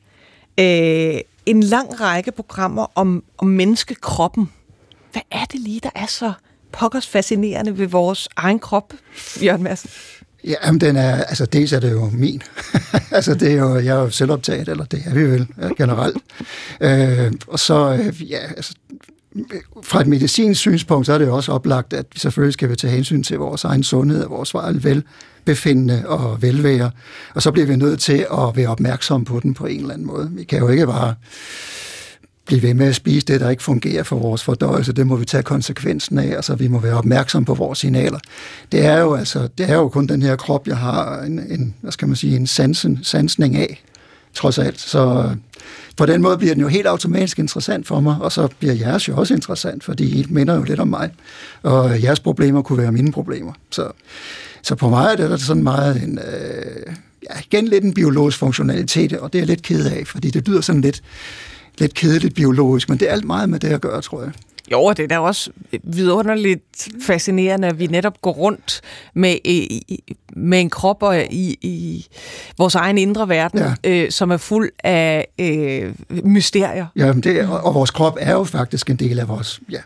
[0.59, 4.51] Øh, en lang række programmer om, om menneskekroppen.
[5.11, 6.33] Hvad er det lige, der er så
[6.71, 8.93] pokkers fascinerende ved vores egen krop,
[9.43, 9.89] Jørgen Madsen?
[10.47, 12.41] Ja, men den er, altså dels er det jo min.
[13.11, 16.17] altså det er jo, jeg er jo selvoptaget, eller det er vi vel generelt.
[16.81, 18.73] Øh, og så, øh, ja, altså,
[19.83, 22.75] fra et medicinsk synspunkt, så er det jo også oplagt, at vi selvfølgelig skal vi
[22.75, 26.91] tage hensyn til vores egen sundhed og vores velbefindende og velvære.
[27.33, 30.07] Og så bliver vi nødt til at være opmærksom på den på en eller anden
[30.07, 30.29] måde.
[30.31, 31.15] Vi kan jo ikke bare
[32.47, 34.93] blive ved med at spise det, der ikke fungerer for vores fordøjelse.
[34.93, 38.19] Det må vi tage konsekvensen af, altså vi må være opmærksom på vores signaler.
[38.71, 41.75] Det er jo altså, det er jo kun den her krop, jeg har en, en
[41.81, 43.83] hvad skal man sige, en sansen, sansning af,
[44.33, 44.79] trods alt.
[44.79, 45.29] Så
[45.97, 49.07] på den måde bliver den jo helt automatisk interessant for mig, og så bliver jeres
[49.07, 51.11] jo også interessant, fordi I minder jo lidt om mig,
[51.63, 53.53] og jeres problemer kunne være mine problemer.
[53.71, 53.91] Så,
[54.61, 56.93] så på mig er det altså sådan meget en, øh,
[57.29, 60.47] ja, igen lidt en biologisk funktionalitet, og det er jeg lidt ked af, fordi det
[60.47, 61.01] lyder sådan lidt
[61.77, 64.31] lidt kedeligt biologisk, men det er alt meget med det at gøre, tror jeg.
[64.71, 65.51] Jo, det er da også
[65.83, 68.81] vidunderligt fascinerende, at vi netop går rundt
[69.13, 69.35] med,
[70.35, 72.07] med en krop og i, i
[72.57, 73.91] vores egen indre verden, ja.
[73.91, 76.85] øh, som er fuld af øh, mysterier.
[76.95, 79.79] Ja, det er, og, og vores krop er jo faktisk en del af vores, ja,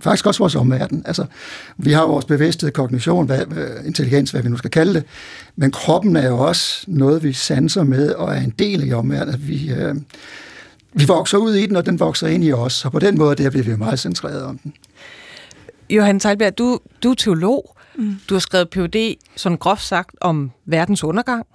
[0.00, 1.02] faktisk også vores omverden.
[1.06, 1.24] Altså,
[1.76, 3.40] vi har vores bevidsthed, kognition, hvad,
[3.86, 5.04] intelligens, hvad vi nu skal kalde det,
[5.56, 9.48] men kroppen er jo også noget, vi sanser med og er en del af omverdenen.
[9.48, 9.94] Vi, øh,
[10.92, 13.42] vi vokser ud i den, og den vokser ind i os, og på den måde
[13.42, 14.74] der bliver vi meget centreret om den.
[15.90, 17.76] Johan Teilberg, du, du er teolog.
[17.94, 18.16] Mm.
[18.28, 19.14] Du har skrevet Ph.D.
[19.36, 21.46] sådan groft sagt om verdens undergang.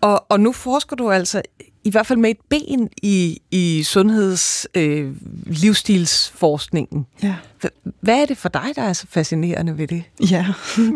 [0.00, 1.42] og, og nu forsker du altså
[1.84, 5.12] i hvert fald med et ben i, i sundheds øh,
[5.46, 7.06] livsstilsforskningen.
[7.22, 7.34] Ja.
[8.00, 10.02] Hvad er det for dig, der er så fascinerende ved det?
[10.30, 10.46] Ja,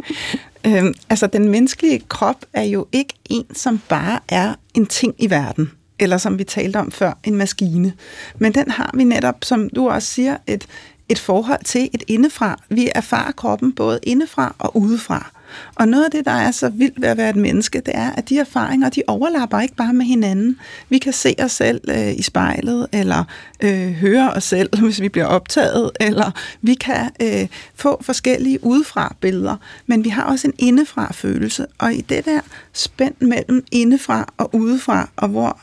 [0.67, 5.31] øhm, altså den menneskelige krop er jo ikke en, som bare er en ting i
[5.31, 7.93] verden eller som vi talte om før, en maskine.
[8.39, 10.67] Men den har vi netop, som du også siger, et,
[11.09, 12.61] et forhold til et indefra.
[12.69, 15.31] Vi erfarer kroppen både indefra og udefra.
[15.75, 18.11] Og noget af det, der er så vildt ved at være et menneske, det er,
[18.11, 20.59] at de erfaringer, de overlapper ikke bare med hinanden.
[20.89, 23.25] Vi kan se os selv øh, i spejlet, eller
[23.61, 26.31] øh, høre os selv, hvis vi bliver optaget, eller
[26.63, 31.67] vi kan øh, få forskellige udefra billeder, men vi har også en indefra følelse.
[31.79, 32.41] Og i det der
[32.73, 35.61] spænd mellem indefra og udefra, og hvor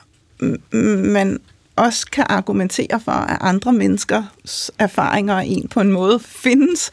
[1.04, 1.40] man
[1.76, 6.92] også kan argumentere for, at andre menneskers erfaringer og en på en måde findes,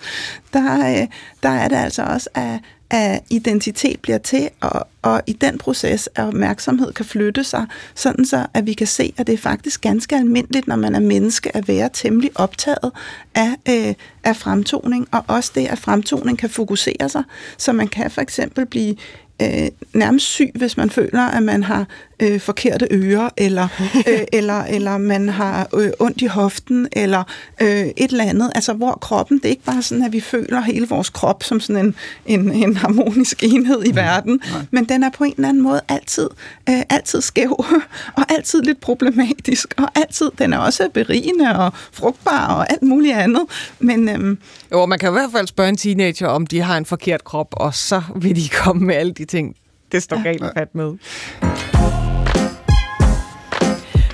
[0.52, 1.06] der, øh,
[1.42, 6.08] der er det altså også, at, at identitet bliver til, og, og i den proces,
[6.14, 9.80] at opmærksomhed kan flytte sig, sådan så, at vi kan se, at det er faktisk
[9.80, 12.90] ganske almindeligt, når man er menneske, at være temmelig optaget
[13.34, 17.22] af, øh, af fremtoning, og også det, at fremtoning kan fokusere sig,
[17.56, 18.96] så man kan for eksempel blive
[19.42, 21.86] øh, nærmest syg, hvis man føler, at man har
[22.20, 23.68] øh, forkerte ører, eller,
[24.08, 27.24] øh, eller, eller man har øh, ondt i hoften, eller
[27.62, 28.52] øh, et eller andet.
[28.54, 31.60] Altså, hvor kroppen, det er ikke bare sådan, at vi føler hele vores krop som
[31.60, 31.94] sådan en,
[32.26, 34.62] en, en harmonisk enhed i verden, Nej.
[34.70, 36.28] men den er på en eller anden måde altid,
[36.68, 37.64] øh, altid skæv,
[38.18, 43.14] og altid lidt problematisk, og altid, den er også berigende og frugtbar og alt muligt
[43.14, 43.42] andet.
[43.78, 44.36] Men, øh,
[44.72, 47.48] jo, man kan i hvert fald spørge en teenager, om de har en forkert krop,
[47.52, 49.56] og så vil de komme med alle de ting,
[49.92, 50.94] det står galt fat med.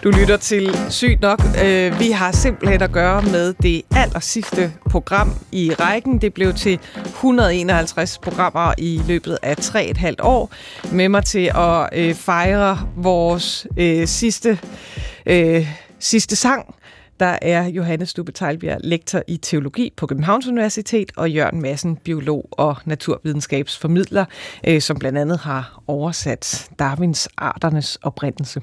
[0.04, 1.40] Du lytter til Sygt Nok.
[1.64, 6.20] Øh, vi har simpelthen at gøre med det aller sidste program i rækken.
[6.20, 10.52] Det blev til 151 programmer i løbet af 3,5 år.
[10.92, 14.58] Med mig til at øh, fejre vores øh, sidste,
[15.98, 16.74] sidste sang.
[17.20, 22.48] Der er Johannes Stubbe Tejlbjerg, lektor i teologi på Københavns Universitet, og Jørgen Madsen, biolog
[22.50, 24.24] og naturvidenskabsformidler,
[24.66, 28.62] øh, som blandt andet har oversat Darwins arternes oprindelse.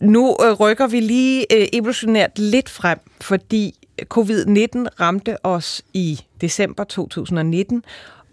[0.00, 6.84] Nu øh, rykker vi lige øh, evolutionært lidt frem, fordi covid-19 ramte os i december
[6.84, 7.84] 2019,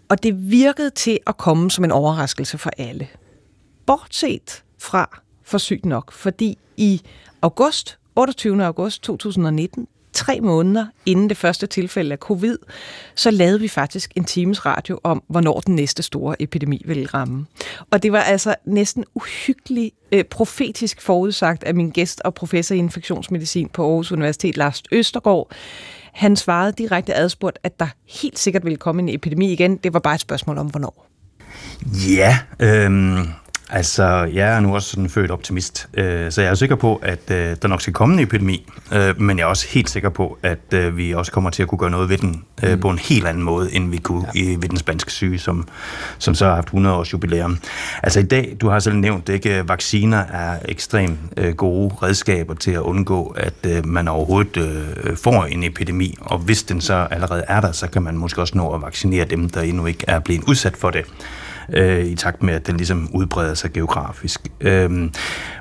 [0.08, 3.08] og det virkede til at komme som en overraskelse for alle.
[3.86, 7.02] Bortset fra for sygt nok, fordi i
[7.42, 8.64] august, 28.
[8.64, 12.58] august 2019, tre måneder inden det første tilfælde af covid,
[13.14, 17.46] så lavede vi faktisk en times radio om, hvornår den næste store epidemi ville ramme.
[17.90, 22.78] Og det var altså næsten uhyggeligt øh, profetisk forudsagt af min gæst og professor i
[22.78, 25.50] infektionsmedicin på Aarhus Universitet, Lars Østergaard.
[26.12, 29.76] Han svarede direkte adspurgt, at der helt sikkert ville komme en epidemi igen.
[29.76, 31.06] Det var bare et spørgsmål om, hvornår.
[32.08, 33.41] Ja, øh
[33.74, 37.30] Altså, jeg er nu også sådan født optimist, øh, så jeg er sikker på, at
[37.30, 40.38] øh, der nok skal komme en epidemi, øh, men jeg er også helt sikker på,
[40.42, 42.80] at vi også kommer til at kunne gøre noget ved den mm.
[42.80, 44.40] på en helt anden måde, end vi kunne ja.
[44.40, 45.68] i, ved den spanske syge, som,
[46.18, 47.58] som så har haft 100 års jubilæum.
[48.02, 51.18] Altså i dag, du har selv nævnt, det ikke vacciner er ekstremt
[51.56, 57.06] gode redskaber til at undgå, at man overhovedet får en epidemi, og hvis den så
[57.10, 60.04] allerede er der, så kan man måske også nå at vaccinere dem, der endnu ikke
[60.08, 61.04] er blevet udsat for det
[61.72, 64.40] øh, i takt med, at den ligesom udbreder sig geografisk.
[64.60, 65.12] Øhm,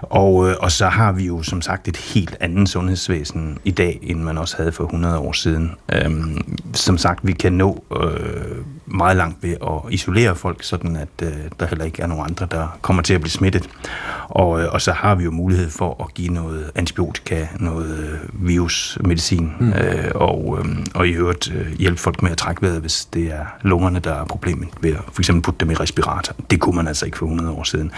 [0.01, 3.99] og, øh, og så har vi jo som sagt et helt andet sundhedsvæsen i dag,
[4.01, 5.71] end man også havde for 100 år siden.
[5.93, 8.57] Øhm, som sagt, vi kan nå øh,
[8.93, 12.47] meget langt ved at isolere folk, sådan at øh, der heller ikke er nogen andre,
[12.51, 13.69] der kommer til at blive smittet.
[14.27, 18.47] Og, øh, og så har vi jo mulighed for at give noget antibiotika, noget øh,
[18.47, 19.73] virusmedicin, mm.
[19.73, 23.23] øh, og, øh, og i øvrigt øh, hjælpe folk med at trække vejret, hvis det
[23.31, 26.35] er lungerne, der er problemet ved at for eksempel putte dem i respirator.
[26.49, 27.91] Det kunne man altså ikke for 100 år siden.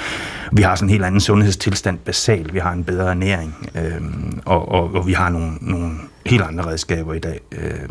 [0.51, 2.53] Vi har sådan en helt anden sundhedstilstand basalt.
[2.53, 4.01] Vi har en bedre ernæring, øh,
[4.45, 5.91] og, og, og vi har nogle, nogle
[6.25, 7.89] helt andre redskaber i dag, øh,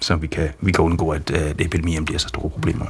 [0.00, 2.86] så vi kan, vi kan undgå, at, øh, at epidemien bliver så store problemer.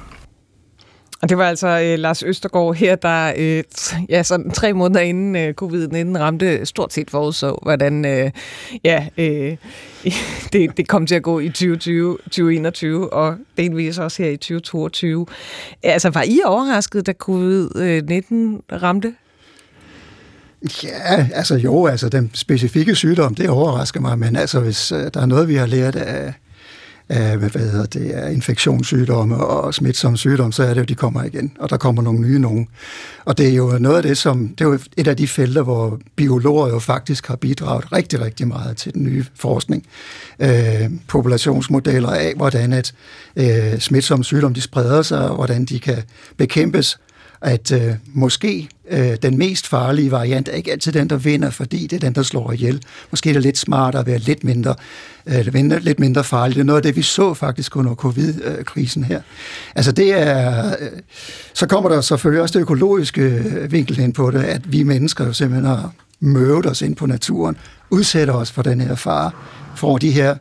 [1.23, 3.65] Og det var altså øh, Lars Østergaard her, der øh,
[4.09, 8.31] ja, sådan tre måneder inden øh, covid-19 ramte, stort set forudså, hvordan øh,
[8.85, 9.57] ja, øh,
[10.53, 15.27] det, det kom til at gå i 2020, 2021, og delvis også her i 2022.
[15.83, 17.25] Altså, var I overrasket, da covid-19
[18.83, 19.15] ramte?
[20.83, 25.21] Ja, altså jo, altså den specifikke sygdom, det overrasker mig, men altså hvis uh, der
[25.21, 26.35] er noget, vi har lært af,
[27.09, 31.25] af hvad hedder det, af infektionssygdomme og smitsomme sygdomme, så er det jo, de kommer
[31.25, 32.69] igen, og der kommer nogle nye nogen.
[33.25, 35.63] Og det er jo noget af det, som, det er jo et af de felter,
[35.63, 39.87] hvor biologer jo faktisk har bidraget rigtig, rigtig meget til den nye forskning.
[40.41, 42.93] Øh, populationsmodeller af, hvordan at
[43.37, 46.03] øh, smitsomme sygdomme, de spreder sig, og hvordan de kan
[46.37, 46.99] bekæmpes,
[47.41, 51.87] at øh, måske øh, den mest farlige variant er ikke altid den, der vinder, fordi
[51.87, 52.83] det er den, der slår ihjel.
[53.11, 54.75] Måske er det lidt smartere at være lidt mindre,
[55.27, 56.55] øh, lidt mindre farlig.
[56.55, 59.21] Det er noget af det, vi så faktisk under covid-krisen her.
[59.75, 60.67] Altså det er...
[60.67, 60.89] Øh,
[61.55, 65.27] så kommer der selvfølgelig også det økologiske øh, vinkel ind på det, at vi mennesker
[65.27, 67.57] jo simpelthen har møvet os ind på naturen,
[67.91, 69.31] udsætter os for den her fare,
[69.77, 70.37] får de her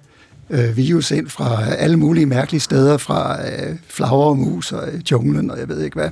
[0.49, 5.59] øh, virus ind fra alle mulige mærkelige steder, fra øh, flagermus og øh, junglen og
[5.59, 6.09] jeg ved ikke hvad.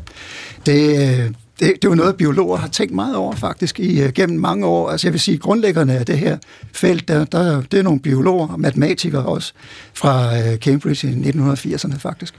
[0.65, 4.11] Det, øh, det, det er jo noget, biologer har tænkt meget over faktisk i, øh,
[4.13, 4.89] gennem mange år.
[4.89, 6.37] Altså jeg vil sige, grundlæggerne af det her
[6.71, 9.53] felt, der, der, det er nogle biologer og matematikere også
[9.93, 12.33] fra øh, Cambridge i 1980'erne faktisk.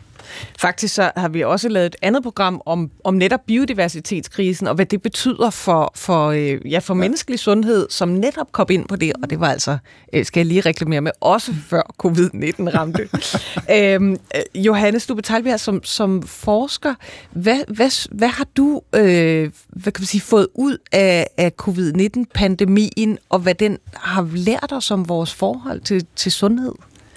[0.59, 4.87] Faktisk så har vi også lavet et andet program om, om netop biodiversitetskrisen, og hvad
[4.87, 7.01] det betyder for, for, øh, ja, for ja.
[7.01, 9.79] menneskelig sundhed, som netop kom ind på det, og det var altså,
[10.13, 13.09] øh, skal jeg lige reklamere med, også før covid-19 ramte.
[13.77, 16.95] øhm, øh, Johannes Stube Talbjerg, som, som forsker,
[17.31, 23.19] hvad, hvad, hvad har du øh, hvad kan man sige, fået ud af, af covid-19-pandemien,
[23.29, 26.73] og hvad den har lært os om vores forhold til, til sundhed?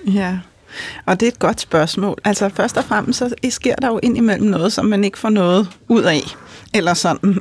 [0.08, 0.40] Ja,
[1.06, 2.18] og det er et godt spørgsmål.
[2.26, 5.68] Altså først og fremmest så sker der jo indimellem noget, som man ikke får noget
[5.88, 6.22] ud af.
[6.74, 7.20] Eller sådan.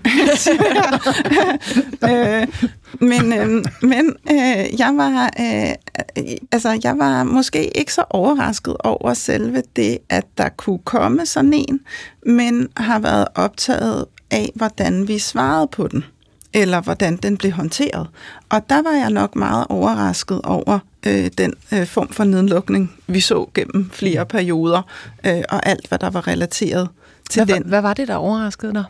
[2.11, 2.47] øh,
[3.01, 5.75] men øh, men øh, jeg var øh,
[6.53, 11.53] altså jeg var måske ikke så overrasket over selve det, at der kunne komme sådan
[11.53, 11.81] en,
[12.27, 16.05] men har været optaget af, hvordan vi svarede på den
[16.55, 18.07] eller hvordan den blev håndteret.
[18.49, 23.21] Og der var jeg nok meget overrasket over øh, den øh, form for nedlukning, vi
[23.21, 24.83] så gennem flere perioder,
[25.27, 26.89] øh, og alt, hvad der var relateret
[27.31, 27.65] til hvad, den.
[27.67, 28.85] Hvad var det, der overraskede dig?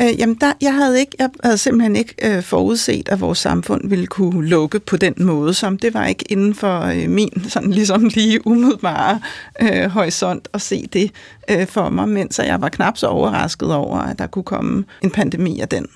[0.00, 3.88] Øh, jamen, der, jeg, havde ikke, jeg havde simpelthen ikke øh, forudset, at vores samfund
[3.88, 7.70] ville kunne lukke på den måde, som det var ikke inden for øh, min sådan
[7.70, 9.20] ligesom lige umiddelbare
[9.62, 11.10] øh, horisont at se det
[11.50, 15.10] øh, for mig, mens jeg var knap så overrasket over, at der kunne komme en
[15.10, 15.86] pandemi af den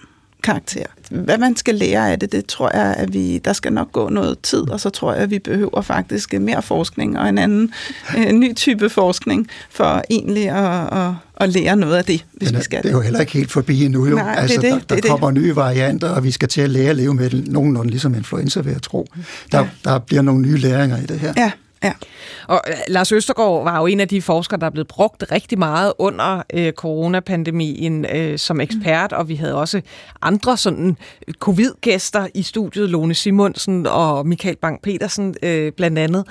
[0.47, 0.83] karakter.
[1.11, 4.09] Hvad man skal lære af det, det tror jeg, at vi, der skal nok gå
[4.09, 7.71] noget tid, og så tror jeg, at vi behøver faktisk mere forskning og en anden
[8.19, 12.57] øh, ny type forskning for egentlig at, at, at lære noget af det, hvis er,
[12.57, 12.89] vi skal det.
[12.89, 14.07] er jo heller ikke helt forbi endnu.
[14.07, 14.17] Jo.
[14.17, 15.43] Nej, altså, det det, der, der det er kommer det.
[15.43, 18.61] nye varianter, og vi skal til at lære at leve med det nogenlunde ligesom influenza,
[18.61, 19.09] vil jeg tro.
[19.53, 19.67] Der, Ja.
[19.85, 21.33] der bliver nogle nye læringer i det her.
[21.37, 21.51] Ja,
[21.85, 21.93] ja.
[22.49, 25.59] Og øh, Lars Østergaard var jo en af de forskere, der er blevet brugt rigtig
[25.59, 29.81] meget under øh, coronapandemien øh, som ekspert, og vi havde også
[30.23, 30.97] andre sådan
[31.29, 36.25] øh, covid-gæster i studiet, Lone Simonsen og Michael Bang-Petersen øh, blandt andet.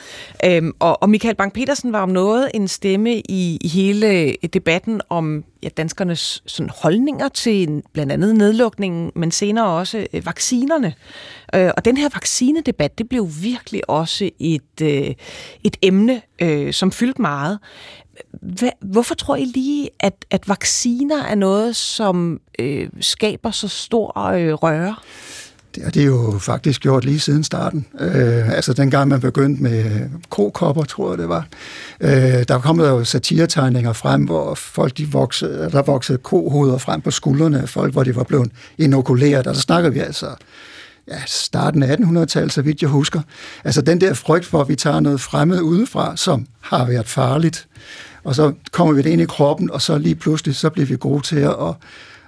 [0.45, 5.01] Øhm, og, og Michael Bang-Petersen var om noget en stemme i, i hele øh, debatten
[5.10, 10.93] om ja, danskernes sådan, holdninger til en- blandt andet nedlukningen, men senere også øh, vaccinerne.
[11.56, 15.13] Øh, og den her vaccinedebat, det blev virkelig også et, øh,
[15.63, 17.60] et emne, øh, som fyldte meget.
[18.41, 24.17] Hvad, hvorfor tror I lige, at, at vacciner er noget, som øh, skaber så stor
[24.28, 24.95] øh, røre?
[25.76, 27.86] Det har det jo faktisk gjort lige siden starten.
[28.00, 31.48] Øh, altså dengang man begyndte med krokopper, tror jeg det var.
[32.02, 37.02] Øh, der kom der jo satiretegninger frem, hvor folk de voksede, der voksede kohoveder frem
[37.02, 39.48] på skuldrene af folk, hvor de var blevet inokuleret.
[39.48, 40.28] Og så snakker vi altså
[41.08, 43.22] ja, starten af 1800-tallet, så vidt jeg husker.
[43.64, 47.68] Altså den der frygt for, at vi tager noget fremmed udefra, som har været farligt,
[48.24, 50.98] og så kommer vi det ind i kroppen, og så lige pludselig, så bliver vi
[50.98, 51.74] gode til at,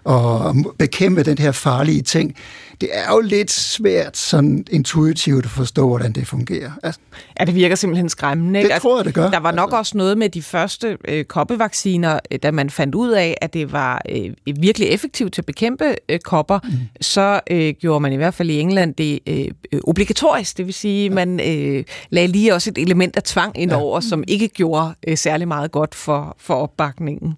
[0.09, 2.35] at bekæmpe den her farlige ting.
[2.81, 6.71] Det er jo lidt svært sådan intuitivt at forstå, hvordan det fungerer.
[6.83, 6.99] Altså,
[7.39, 8.59] Ja, det virker simpelthen skræmmende.
[8.59, 8.73] Ikke?
[8.73, 9.29] Det tror jeg, det gør.
[9.29, 9.77] Der var nok Altså.
[9.77, 13.71] også noget med de første øh, koppevacciner, øh, da man fandt ud af, at det
[13.71, 16.69] var øh, virkelig effektivt til at bekæmpe øh, kopper, mm.
[17.01, 20.57] så øh, gjorde man i hvert fald i England det øh, øh, obligatorisk.
[20.57, 21.13] Det vil sige, ja.
[21.15, 23.77] man øh, lagde lige også et element af tvang ind Ja.
[23.81, 27.33] over, som ikke gjorde øh, særlig meget godt for, for opbakningen.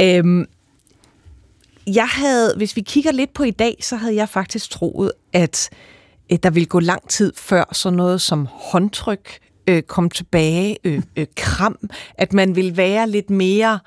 [0.00, 0.46] Øhm,
[1.86, 5.70] jeg havde, hvis vi kigger lidt på i dag, så havde jeg faktisk troet, at
[6.32, 11.02] øh, der ville gå lang tid før sådan noget som håndtryk øh, kom tilbage, øh,
[11.16, 11.78] øh, kram,
[12.14, 13.78] at man ville være lidt mere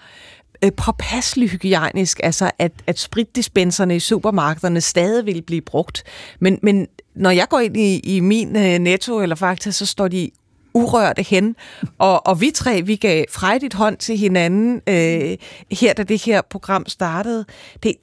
[0.63, 6.03] øh, påpasselig hygiejnisk, altså at, at spritdispenserne i supermarkederne stadig vil blive brugt.
[6.39, 10.07] Men, men når jeg går ind i, i min øh, netto eller faktisk, så står
[10.07, 10.31] de
[10.73, 11.55] urørte hen.
[11.97, 15.37] Og, og vi tre, vi gav frejdigt hånd til hinanden øh,
[15.71, 17.45] her, da det her program startede.
[17.83, 17.93] Det,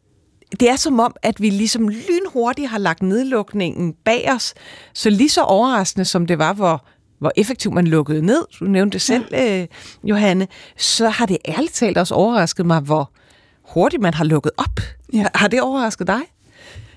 [0.61, 4.55] det er som om, at vi ligesom lynhurtigt har lagt nedlukningen bag os.
[4.95, 6.85] Så lige så overraskende som det var, hvor,
[7.19, 9.67] hvor effektivt man lukkede ned, du nævnte det selv, øh,
[10.05, 13.11] Johanne, så har det ærligt talt også overrasket mig, hvor
[13.63, 14.81] hurtigt man har lukket op.
[15.13, 15.19] Ja.
[15.23, 16.21] Har- Har det overrasket dig?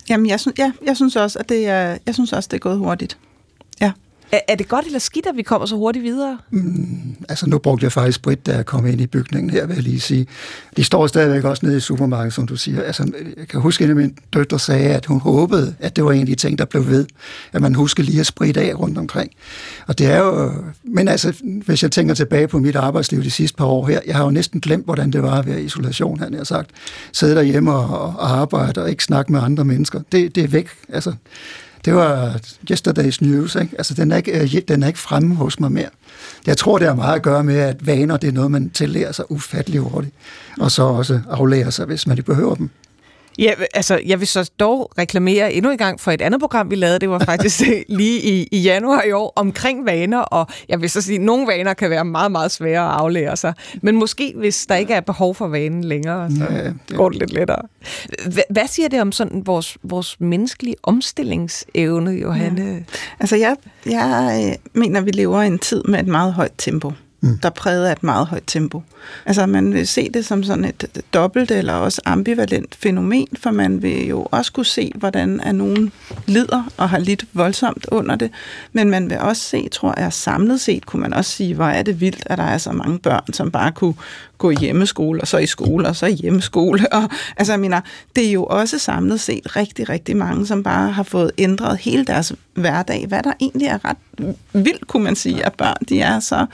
[0.09, 2.59] Jamen, jeg synes, ja, jeg synes også, at det er, jeg synes også, det er
[2.59, 3.17] gået hurtigt.
[4.31, 6.37] Er, er det godt eller skidt, at vi kommer så hurtigt videre?
[6.51, 9.73] Mm, altså nu brugte jeg faktisk sprit, da jeg kom ind i bygningen her, vil
[9.73, 10.27] jeg lige sige.
[10.77, 12.83] De står stadigvæk også nede i supermarkedet, som du siger.
[12.83, 16.19] Altså, jeg kan huske, at min døtter sagde, at hun håbede, at det var en
[16.19, 17.05] af de ting, der blev ved.
[17.53, 19.31] At man husker lige at spritte af rundt omkring.
[19.87, 20.51] Og det er jo...
[20.83, 21.33] Men altså,
[21.65, 24.29] hvis jeg tænker tilbage på mit arbejdsliv de sidste par år her, jeg har jo
[24.29, 26.69] næsten glemt, hvordan det var at være i isolation, han har sagt.
[27.11, 30.01] Sidde derhjemme og, og arbejde og ikke snakke med andre mennesker.
[30.11, 30.67] Det, det er væk.
[30.89, 31.13] Altså,
[31.87, 32.39] det var
[32.71, 33.55] yesterday's news.
[33.55, 33.75] Ikke?
[33.77, 35.89] Altså, den er, ikke, øh, den er ikke fremme hos mig mere.
[36.45, 39.11] Jeg tror, det har meget at gøre med, at vaner det er noget, man tillærer
[39.11, 40.13] sig ufattelig hurtigt,
[40.59, 42.69] og så også aflærer sig, hvis man ikke behøver dem.
[43.37, 46.75] Ja, altså, jeg vil så dog reklamere endnu en gang for et andet program, vi
[46.75, 46.99] lavede.
[46.99, 47.61] Det var faktisk
[47.99, 51.47] lige i, i januar i år omkring vaner, og jeg vil så sige, at nogle
[51.47, 53.53] vaner kan være meget, meget svære at aflære sig.
[53.81, 56.75] Men måske, hvis der ikke er behov for vanen længere, så ja, det...
[56.95, 57.61] går det lidt lettere.
[58.25, 62.73] H- hvad siger det om sådan vores, vores menneskelige omstillingsevne, Johanne?
[62.73, 62.79] Ja.
[63.19, 66.91] Altså, jeg, jeg øh, mener, vi lever i en tid med et meget højt tempo
[67.21, 67.37] mm.
[67.37, 68.83] der præget et meget højt tempo.
[69.25, 73.81] Altså man vil se det som sådan et dobbelt eller også ambivalent fænomen, for man
[73.81, 75.91] vil jo også kunne se, hvordan er nogen
[76.25, 78.31] lider og har lidt voldsomt under det,
[78.73, 81.83] men man vil også se, tror jeg, samlet set kunne man også sige, hvor er
[81.83, 83.93] det vildt, at der er så mange børn, som bare kunne
[84.37, 86.87] gå i hjemmeskole, og så i skole, og så i hjemmeskole.
[86.97, 87.81] Og, altså, jeg mener,
[88.15, 92.05] det er jo også samlet set rigtig, rigtig mange, som bare har fået ændret hele
[92.05, 93.05] deres hverdag.
[93.07, 93.97] Hvad der egentlig er ret
[94.53, 96.45] vildt, kunne man sige, at børn de er så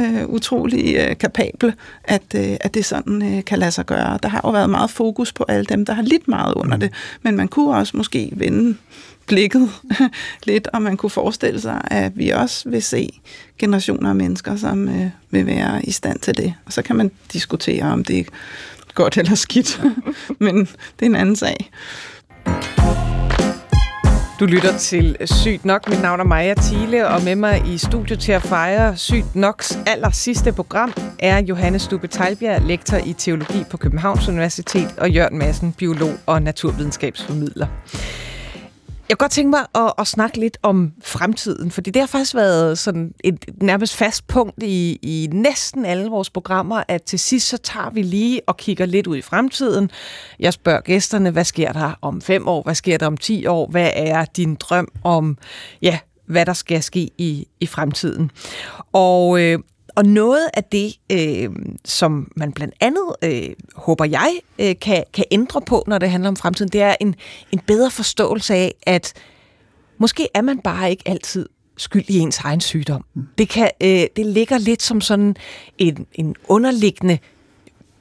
[0.00, 1.74] øh, utrolig øh, kapable,
[2.04, 4.18] at, øh, at det sådan øh, kan lade sig gøre.
[4.22, 6.80] Der har jo været meget fokus på alle dem, der har lidt meget under mm.
[6.80, 8.76] det, men man kunne også måske vende
[9.26, 9.70] blikket
[10.46, 13.20] lidt, og man kunne forestille sig, at vi også vil se
[13.58, 16.54] generationer af mennesker, som øh, vil være i stand til det.
[16.66, 18.24] Og så kan man diskutere, om det er
[18.94, 19.82] godt eller skidt,
[20.38, 21.70] men det er en anden sag.
[24.40, 25.88] Du lytter til Sygt Nok.
[25.88, 29.78] Mit navn er Maja Thiele, og med mig i studiet til at fejre Sygt Noks
[29.86, 35.38] aller sidste program er Johannes Stubbe Teilbjerg, lektor i teologi på Københavns Universitet, og Jørgen
[35.38, 37.66] Madsen, biolog og naturvidenskabsformidler.
[39.12, 42.34] Jeg kunne godt tænke mig at, at snakke lidt om fremtiden, fordi det har faktisk
[42.34, 47.48] været sådan et nærmest fast punkt i, i næsten alle vores programmer, at til sidst
[47.48, 49.90] så tager vi lige og kigger lidt ud i fremtiden.
[50.40, 53.66] Jeg spørger gæsterne, hvad sker der om fem år, hvad sker der om ti år,
[53.66, 55.38] hvad er din drøm om,
[55.82, 58.30] ja, hvad der skal ske i, i fremtiden.
[58.92, 59.58] Og, øh,
[59.94, 61.50] og noget af det, øh,
[61.84, 66.28] som man blandt andet, øh, håber jeg, øh, kan, kan ændre på, når det handler
[66.28, 67.14] om fremtiden, det er en,
[67.52, 69.12] en bedre forståelse af, at
[69.98, 73.04] måske er man bare ikke altid skyld i ens egen sygdom.
[73.14, 73.26] Mm.
[73.38, 75.36] Det, kan, øh, det ligger lidt som sådan
[75.78, 77.18] en, en underliggende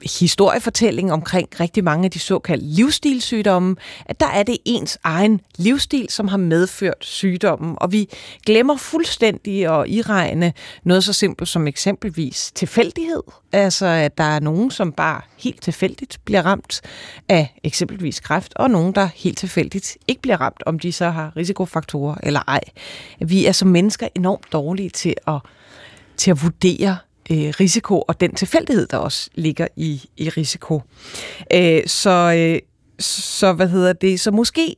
[0.04, 3.76] historiefortælling omkring rigtig mange af de såkaldte livsstilssygdomme,
[4.06, 7.76] at der er det ens egen livsstil, som har medført sygdommen.
[7.78, 8.10] Og vi
[8.46, 13.24] glemmer fuldstændig at iregne noget så simpelt som eksempelvis tilfældighed.
[13.52, 16.82] Altså, at der er nogen, som bare helt tilfældigt bliver ramt
[17.30, 21.32] af eksempelvis kræft, og nogen, der helt tilfældigt ikke bliver ramt, om de så har
[21.38, 22.62] risikofaktorer eller ej.
[23.20, 25.40] Vi er som mennesker enormt dårlige til at,
[26.18, 26.98] til at vurdere
[27.32, 30.82] øh, risiko og den tilfældighed, der også ligger i, i risiko.
[31.54, 32.60] Øh, så, øh,
[33.00, 34.20] så hvad hedder det?
[34.20, 34.76] Så måske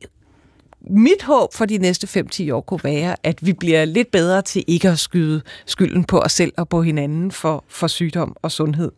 [0.90, 4.64] mit håb for de næste 5-10 år kunne være, at vi bliver lidt bedre til
[4.66, 8.92] ikke at skyde skylden på os selv og på hinanden for, for sygdom og sundhed.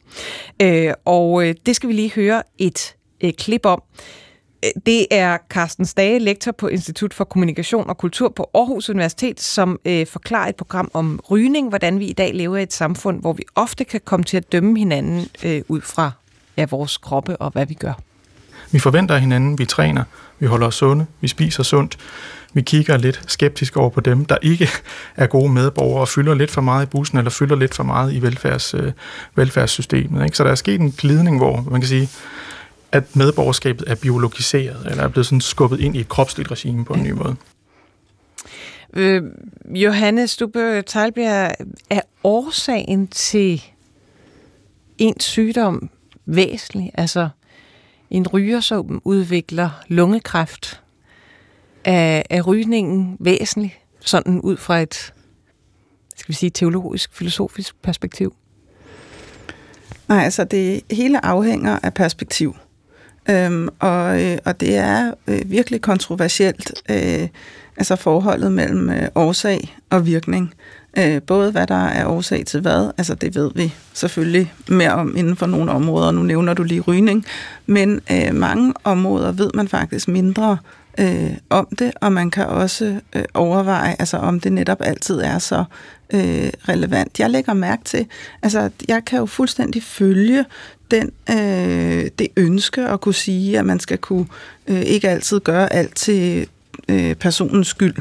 [0.62, 3.82] Øh, og øh, det skal vi lige høre et, et klip om.
[4.86, 9.80] Det er Carsten Stage, lektor på Institut for Kommunikation og Kultur på Aarhus Universitet, som
[9.84, 13.32] øh, forklarer et program om rygning, hvordan vi i dag lever i et samfund, hvor
[13.32, 16.10] vi ofte kan komme til at dømme hinanden øh, ud fra
[16.56, 17.92] ja, vores kroppe og hvad vi gør.
[18.72, 20.04] Vi forventer hinanden, vi træner,
[20.38, 21.98] vi holder os sunde, vi spiser sundt,
[22.52, 24.68] vi kigger lidt skeptisk over på dem, der ikke
[25.16, 28.12] er gode medborgere og fylder lidt for meget i bussen eller fylder lidt for meget
[28.12, 28.92] i velfærds, øh,
[29.34, 30.24] velfærdssystemet.
[30.24, 30.36] Ikke?
[30.36, 32.08] Så der er sket en glidning, hvor man kan sige,
[32.92, 36.94] at medborgerskabet er biologiseret, eller er blevet sådan skubbet ind i et kropsligt regime på
[36.94, 37.36] en ny måde.
[38.92, 39.22] Øh,
[39.74, 41.54] Johannes Stubbe Teilbjerg,
[41.90, 43.64] er årsagen til
[44.98, 45.90] en sygdom
[46.26, 46.90] væsentlig?
[46.94, 47.28] Altså,
[48.10, 50.82] en ryger, som udvikler lungekræft,
[51.84, 55.12] er, er rygningen væsentlig, sådan ud fra et
[56.16, 58.36] skal vi sige, teologisk, filosofisk perspektiv?
[60.08, 62.56] Nej, altså det hele afhænger af perspektiv.
[63.30, 67.28] Øhm, og, øh, og det er øh, virkelig kontroversielt, øh,
[67.76, 70.54] altså forholdet mellem øh, årsag og virkning.
[70.98, 75.16] Øh, både hvad der er årsag til hvad, altså det ved vi selvfølgelig mere om
[75.16, 76.10] inden for nogle områder.
[76.10, 77.24] Nu nævner du lige rygning,
[77.66, 80.58] men øh, mange områder ved man faktisk mindre
[81.00, 85.38] øh, om det, og man kan også øh, overveje, altså om det netop altid er
[85.38, 85.64] så
[86.14, 87.20] øh, relevant.
[87.20, 88.06] Jeg lægger mærke til,
[88.42, 90.44] altså jeg kan jo fuldstændig følge
[90.90, 94.26] den, øh, det ønske at kunne sige, at man skal kunne
[94.66, 96.48] øh, ikke altid gøre alt til
[96.88, 97.96] øh, personens skyld.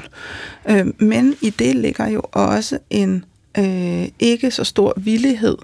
[0.69, 3.25] Øh, men i det ligger jo også en
[3.57, 5.57] øh, ikke så stor villighed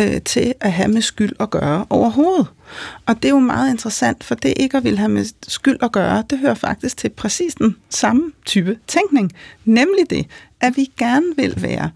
[0.00, 2.46] øh, til at have med skyld at gøre overhovedet.
[3.06, 5.92] Og det er jo meget interessant, for det ikke at vil have med skyld at
[5.92, 9.32] gøre, det hører faktisk til præcis den samme type tænkning.
[9.64, 10.26] Nemlig det,
[10.60, 11.90] at vi gerne vil være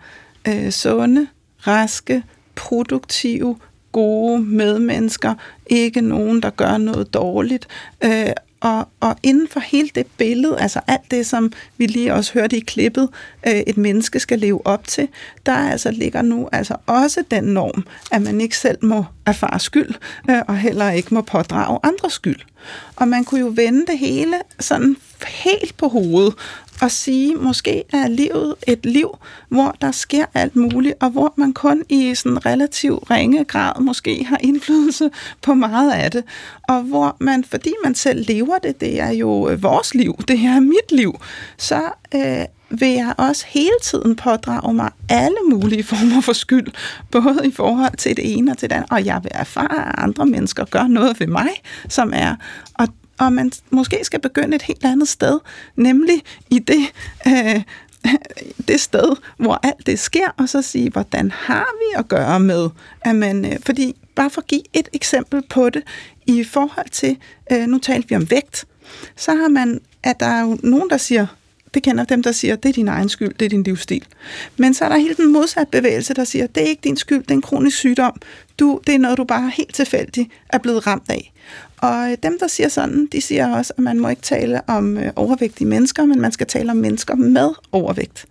[0.48, 1.26] øh, sunde,
[1.66, 2.22] raske,
[2.54, 3.56] produktive,
[3.98, 5.34] gode medmennesker,
[5.66, 7.68] ikke nogen, der gør noget dårligt,
[8.04, 12.32] øh, og, og inden for hele det billede, altså alt det, som vi lige også
[12.34, 13.08] hørte i klippet,
[13.46, 15.08] øh, et menneske skal leve op til,
[15.46, 19.94] der altså ligger nu altså også den norm, at man ikke selv må erfare skyld,
[20.30, 22.40] øh, og heller ikke må pådrage andre skyld.
[22.96, 26.34] Og man kunne jo vende det hele sådan helt på hovedet
[26.80, 29.18] og sige, måske er livet et liv,
[29.48, 34.24] hvor der sker alt muligt, og hvor man kun i sådan relativ ringe grad måske
[34.24, 35.10] har indflydelse
[35.42, 36.24] på meget af det.
[36.68, 40.60] Og hvor man, fordi man selv lever det, det er jo vores liv, det er
[40.60, 41.20] mit liv,
[41.56, 41.82] så
[42.14, 46.66] øh, vil jeg også hele tiden pådrage mig alle mulige former for skyld,
[47.10, 49.94] både i forhold til det ene og til det andet, og jeg vil erfare, at
[49.98, 51.50] andre mennesker gør noget ved mig,
[51.88, 52.36] som er,
[52.74, 52.88] og
[53.18, 55.38] og man måske skal begynde et helt andet sted,
[55.76, 56.80] nemlig i det,
[57.26, 57.62] øh,
[58.68, 62.68] det sted, hvor alt det sker, og så sige, hvordan har vi at gøre med,
[63.00, 65.82] at man, øh, fordi bare for at give et eksempel på det,
[66.26, 67.16] i forhold til,
[67.52, 68.64] øh, nu talte vi om vægt,
[69.16, 71.26] så har man, at der er jo nogen, der siger,
[71.74, 74.04] det kender dem, der siger, det er din egen skyld, det er din livsstil.
[74.56, 77.22] Men så er der helt den modsatte bevægelse, der siger, det er ikke din skyld,
[77.22, 78.20] det er en kronisk sygdom.
[78.58, 81.32] Du, det er noget, du bare helt tilfældigt er blevet ramt af.
[81.76, 84.98] Og øh, dem, der siger sådan, de siger også, at man må ikke tale om
[84.98, 88.26] øh, overvægtige mennesker, men man skal tale om mennesker med overvægt.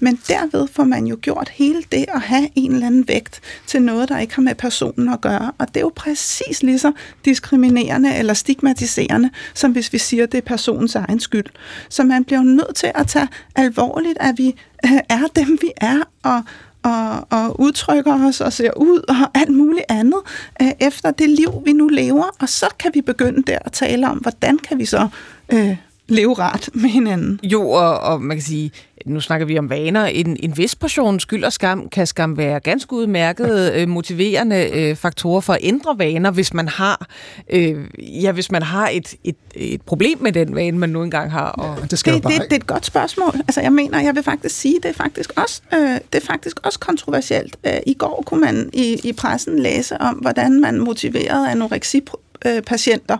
[0.00, 3.82] Men derved får man jo gjort hele det at have en eller anden vægt til
[3.82, 5.52] noget, der ikke har med personen at gøre.
[5.58, 6.92] Og det er jo præcis lige så
[7.24, 11.46] diskriminerende eller stigmatiserende, som hvis vi siger, at det er personens egen skyld.
[11.88, 14.54] Så man bliver jo nødt til at tage alvorligt, at vi
[14.84, 16.42] øh, er dem, vi er, og,
[16.82, 20.20] og, og udtrykker os og ser ud og alt muligt andet
[20.62, 22.24] øh, efter det liv, vi nu lever.
[22.40, 25.08] Og så kan vi begynde der at tale om, hvordan kan vi så
[25.52, 25.76] øh,
[26.08, 27.40] leve ret med hinanden.
[27.42, 28.70] Jo, og, og man kan sige,
[29.06, 32.60] nu snakker vi om vaner, en, en vis portion skyld og skam kan skam være
[32.60, 37.06] ganske udmærket øh, motiverende øh, faktorer for at ændre vaner, hvis man har,
[37.50, 41.32] øh, ja, hvis man har et, et, et problem med den vane, man nu engang
[41.32, 41.50] har.
[41.50, 41.78] Og...
[41.80, 42.32] Ja, det, skal det, bare...
[42.32, 43.34] det, det, er et godt spørgsmål.
[43.34, 46.66] Altså, jeg mener, jeg vil faktisk sige, det er faktisk også, øh, det er faktisk
[46.66, 47.56] også kontroversielt.
[47.66, 52.00] Øh, I går kunne man i, i pressen læse om, hvordan man motiverede anoreksi
[52.66, 53.16] patienter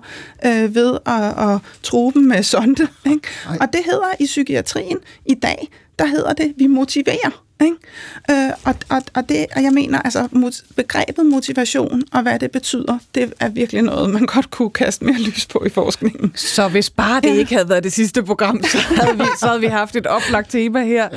[0.46, 2.88] øh, ved at, at true dem med sonde.
[3.06, 3.28] Ikke?
[3.60, 5.68] Og det hedder i psykiatrien i dag,
[5.98, 7.45] der hedder det, vi motiverer.
[7.60, 7.76] Ikke?
[8.30, 12.50] Øh, og, og, og, det, og jeg mener, altså mot, begrebet motivation og hvad det
[12.50, 16.32] betyder, det er virkelig noget, man godt kunne kaste mere lys på i forskningen.
[16.34, 17.34] Så hvis bare det ja.
[17.34, 20.50] ikke havde været det sidste program, så havde vi, så havde vi haft et oplagt
[20.50, 21.08] tema her.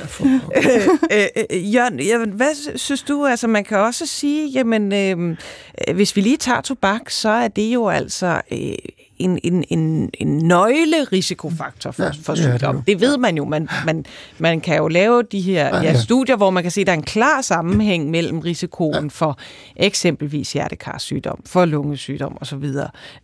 [0.55, 3.25] Ja, øh, øh, øh, Jørgen, jamen, hvad synes du?
[3.25, 5.37] Altså, man kan også sige, jamen, øh,
[5.93, 8.73] hvis vi lige tager tobak, så er det jo altså øh,
[9.19, 12.75] en, en, en, en nøglerisikofaktor for, ja, for sygdom.
[12.75, 13.45] Ja, det, det ved man jo.
[13.45, 14.05] Man, man,
[14.37, 16.93] man kan jo lave de her ja, ja, studier, hvor man kan se, at der
[16.93, 19.09] er en klar sammenhæng mellem risikoen ja.
[19.09, 19.39] for
[19.75, 22.63] eksempelvis hjertekarsygdom, for lungesygdom osv.,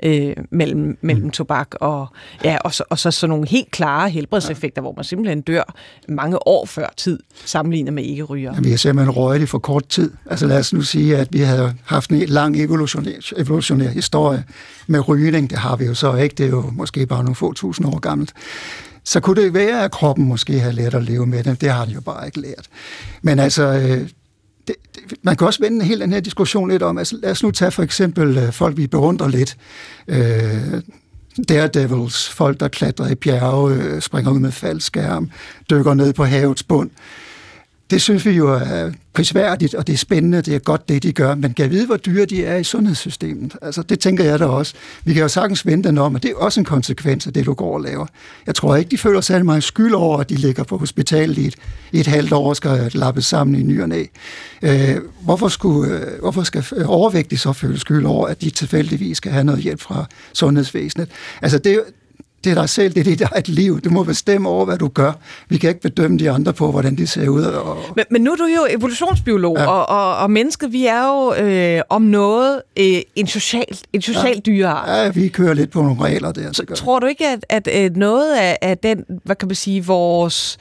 [0.03, 1.31] øh, mellem, mellem mm.
[1.31, 2.07] tobak og,
[2.43, 4.83] ja, og, så, og så sådan nogle helt klare helbredseffekter, ja.
[4.83, 5.75] hvor man simpelthen dør
[6.07, 8.53] mange år før tid, sammenlignet med ikke-ryger.
[8.53, 10.11] Jamen, jeg simpelthen røget det for kort tid.
[10.29, 14.43] Altså lad os nu sige, at vi havde haft en lang evolutionær, evolutionær historie
[14.87, 15.49] med rygning.
[15.49, 16.35] Det har vi jo så ikke.
[16.35, 18.33] Det er jo måske bare nogle få tusind år gammelt.
[19.03, 21.61] Så kunne det være, at kroppen måske har lært at leve med det.
[21.61, 22.67] Det har de jo bare ikke lært.
[23.21, 24.09] Men altså, øh,
[24.67, 27.43] det, det, man kan også vende hele den her diskussion lidt om, altså lad os
[27.43, 29.57] nu tage for eksempel øh, folk, vi beundrer lidt.
[30.07, 30.81] Øh,
[31.49, 35.29] daredevils, folk, der klatrer i bjerge, øh, springer ud med faldskærm,
[35.69, 36.89] dykker ned på havets bund.
[37.89, 41.13] Det synes vi jo er prisværdigt, og det er spændende, det er godt det, de
[41.13, 43.55] gør, men kan vide, hvor dyre de er i sundhedssystemet?
[43.61, 44.73] Altså, det tænker jeg da også.
[45.03, 47.45] Vi kan jo sagtens vente den om, at det er også en konsekvens af det,
[47.45, 48.05] du går og laver.
[48.47, 51.47] Jeg tror ikke, de føler særlig meget skyld over, at de ligger på hospitalet i
[51.47, 51.55] et,
[51.91, 54.05] i et halvt år og skal lappes sammen i ny og næ.
[54.61, 59.17] Øh, hvorfor, skulle, øh, hvorfor skal øh, overvægtige så føle skyld over, at de tilfældigvis
[59.17, 61.09] skal have noget hjælp fra sundhedsvæsenet?
[61.41, 61.81] Altså, det,
[62.45, 63.81] det er dig selv, det er dit eget liv.
[63.81, 65.11] Du må bestemme over, hvad du gør.
[65.49, 67.43] Vi kan ikke bedømme de andre på, hvordan de ser ud.
[67.43, 67.77] Og...
[67.95, 69.65] Men, men nu er du jo evolutionsbiolog, ja.
[69.65, 74.33] og, og, og mennesket, vi er jo øh, om noget øh, en social, en social
[74.35, 74.39] ja.
[74.39, 75.05] dyreart.
[75.05, 76.51] Ja, vi kører lidt på nogle regler der.
[76.51, 79.85] Så tror du ikke, at, at, at noget af, af den, hvad kan man sige,
[79.85, 80.57] vores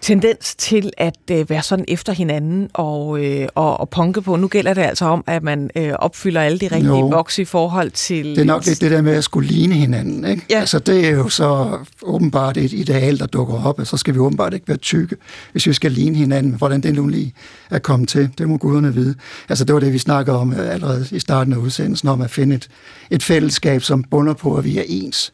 [0.00, 4.36] tendens til at øh, være sådan efter hinanden og, øh, og, og punke på.
[4.36, 7.08] Nu gælder det altså om, at man øh, opfylder alle de rigtige Jo.
[7.08, 8.24] bokse i forhold til...
[8.24, 10.24] Det er nok lidt det der med at skulle ligne hinanden.
[10.24, 10.46] Ikke?
[10.50, 10.60] Ja.
[10.60, 14.18] Altså, det er jo så åbenbart et ideal, der dukker op, og så skal vi
[14.18, 15.16] åbenbart ikke være tykke,
[15.52, 16.54] hvis vi skal ligne hinanden.
[16.54, 17.34] Hvordan det nu lige
[17.70, 19.14] er kommet til, det må guderne vide.
[19.48, 22.30] Altså, det var det, vi snakkede om øh, allerede i starten af udsendelsen, om at
[22.30, 22.68] finde et,
[23.10, 25.32] et fællesskab, som bunder på, at vi er ens.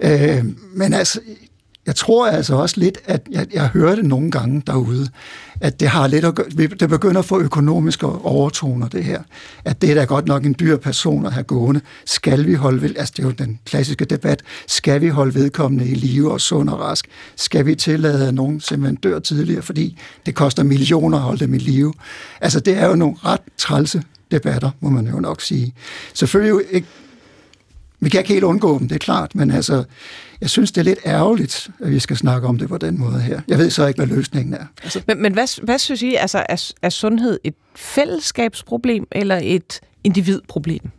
[0.00, 0.44] Øh,
[0.74, 1.20] men altså,
[1.88, 5.08] jeg tror altså også lidt, at jeg, jeg hører det nogle gange derude,
[5.60, 6.46] at det har lidt at gøre,
[6.80, 9.22] det begynder at få økonomiske overtoner, det her.
[9.64, 11.80] At det er da godt nok en dyr person at have gående.
[12.06, 15.88] Skal vi holde ved, altså det er jo den klassiske debat, skal vi holde vedkommende
[15.88, 17.06] i live og sund og rask?
[17.36, 21.54] Skal vi tillade, at nogen simpelthen dør tidligere, fordi det koster millioner at holde dem
[21.54, 21.94] i live?
[22.40, 25.74] Altså det er jo nogle ret trælse debatter, må man jo nok sige.
[26.14, 26.88] Selvfølgelig jo ikke
[28.00, 29.84] vi kan ikke helt undgå dem, det er klart, men altså,
[30.40, 33.20] jeg synes, det er lidt ærgerligt, at vi skal snakke om det på den måde
[33.20, 33.40] her.
[33.48, 34.64] Jeg ved så ikke, hvad løsningen er.
[34.82, 36.14] Altså, Men, men hvad, hvad synes I?
[36.14, 40.90] Altså, er, er sundhed et fællesskabsproblem eller et individproblem?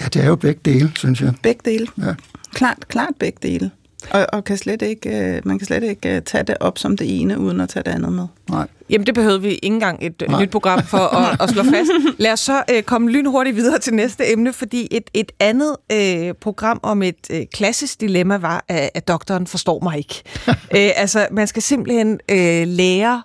[0.00, 1.34] ja, det er jo begge dele, synes jeg.
[1.42, 1.86] Begge dele.
[1.98, 2.14] Ja.
[2.54, 3.70] Klart, klart begge dele.
[4.10, 6.96] Og, og kan slet ikke, øh, man kan slet ikke øh, tage det op som
[6.96, 8.26] det ene, uden at tage det andet med.
[8.50, 8.66] Nej.
[8.90, 10.28] Jamen, det behøvede vi ikke engang et Nej.
[10.28, 10.42] Nej.
[10.42, 11.90] nyt program for at, at slå fast.
[12.18, 16.34] Lad os så øh, komme lynhurtigt videre til næste emne, fordi et, et andet øh,
[16.40, 20.22] program om et øh, klassisk dilemma var, at, at doktoren forstår mig ikke.
[20.50, 23.22] øh, altså, man skal simpelthen øh, lære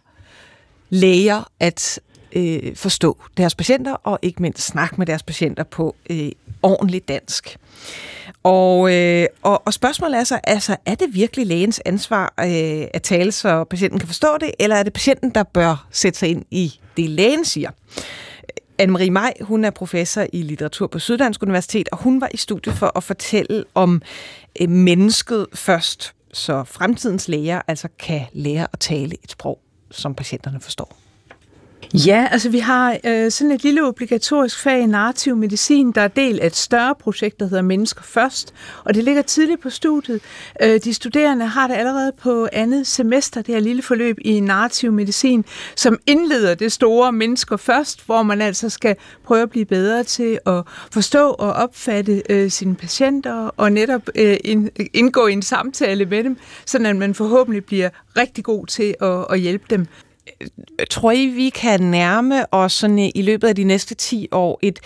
[0.89, 1.99] læger at
[2.35, 7.57] øh, forstå deres patienter, og ikke mindst snakke med deres patienter på øh, ordentligt dansk.
[8.43, 13.01] Og, øh, og, og spørgsmålet er så, altså, er det virkelig lægens ansvar øh, at
[13.01, 16.45] tale, så patienten kan forstå det, eller er det patienten, der bør sætte sig ind
[16.51, 17.69] i det, lægen siger?
[18.81, 22.75] Anne-Marie Maj, hun er professor i litteratur på Syddansk Universitet, og hun var i studiet
[22.75, 24.01] for at fortælle om
[24.61, 29.59] øh, mennesket først, så fremtidens læger altså kan lære at tale et sprog,
[29.91, 31.02] som patienterne forstår.
[31.93, 36.07] Ja, altså vi har øh, sådan et lille obligatorisk fag i narrativ medicin, der er
[36.07, 40.21] del af et større projekt, der hedder Mennesker Først, og det ligger tidligt på studiet.
[40.61, 44.91] Øh, de studerende har det allerede på andet semester, det her lille forløb i narrativ
[44.91, 50.03] medicin, som indleder det store Mennesker Først, hvor man altså skal prøve at blive bedre
[50.03, 54.37] til at forstå og opfatte øh, sine patienter, og netop øh,
[54.93, 59.25] indgå i en samtale med dem, sådan at man forhåbentlig bliver rigtig god til at,
[59.29, 59.87] at hjælpe dem.
[60.89, 64.79] Tror I, vi kan nærme os sådan i løbet af de næste 10 år et,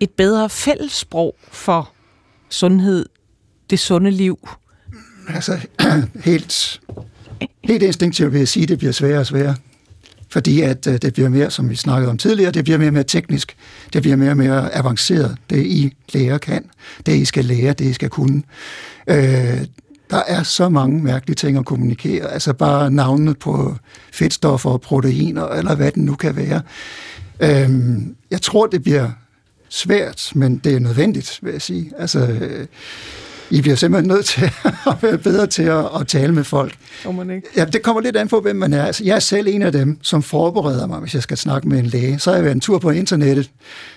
[0.00, 1.92] et bedre fællessprog for
[2.48, 3.06] sundhed,
[3.70, 4.48] det sunde liv?
[5.28, 5.58] Altså,
[6.24, 6.80] helt,
[7.64, 9.54] helt instinktivt vil jeg sige, at det bliver sværere og sværere.
[10.32, 12.92] Fordi at øh, det bliver mere, som vi snakkede om tidligere, det bliver mere og
[12.92, 13.56] mere teknisk.
[13.92, 16.64] Det bliver mere og mere avanceret, det I lærer kan.
[17.06, 18.42] Det I skal lære, det I skal kunne.
[19.06, 19.66] Øh,
[20.12, 22.32] der er så mange mærkelige ting at kommunikere.
[22.32, 23.76] Altså bare navnet på
[24.12, 26.62] fedtstoffer og proteiner, eller hvad det nu kan være.
[27.40, 29.10] Øhm, jeg tror, det bliver
[29.68, 31.92] svært, men det er nødvendigt, vil jeg sige.
[31.98, 32.66] Altså, øh,
[33.52, 34.42] i bliver simpelthen nødt til
[34.90, 36.74] at være bedre til at, at tale med folk.
[37.30, 37.48] ikke?
[37.56, 38.84] Ja, det kommer lidt an på, hvem man er.
[38.84, 41.78] Altså, jeg er selv en af dem, som forbereder mig, hvis jeg skal snakke med
[41.78, 42.18] en læge.
[42.18, 43.50] Så har jeg været en tur på internettet.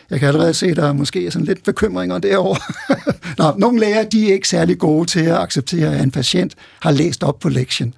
[0.09, 2.59] Jeg kan allerede se, at der måske er sådan lidt bekymringer derovre.
[3.43, 6.91] Nå, nogle læger, de er ikke særlig gode til at acceptere, at en patient har
[6.91, 7.93] læst op på lektien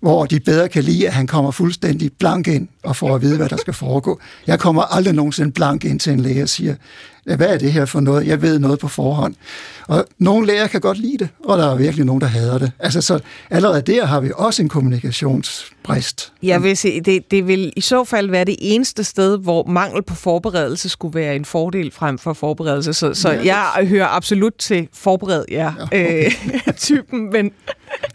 [0.00, 3.36] hvor de bedre kan lide, at han kommer fuldstændig blank ind og får at vide,
[3.36, 4.20] hvad der skal foregå.
[4.46, 6.74] Jeg kommer aldrig nogensinde blank ind til en læge og siger,
[7.36, 8.26] hvad er det her for noget?
[8.26, 9.34] Jeg ved noget på forhånd.
[9.88, 12.72] Og nogle læger kan godt lide det, og der er virkelig nogen, der hader det.
[12.78, 13.20] Altså, så
[13.50, 16.32] allerede der har vi også en kommunikationsbrist.
[16.42, 20.02] Jeg vil sige, det, det vil i så fald være det eneste sted, hvor mangel
[20.02, 22.92] på forberedelse skulle være en fordel frem for forberedelse.
[22.92, 26.24] Så, så jeg hører absolut til forbered jer ja, okay.
[26.66, 27.50] øh, typen, men,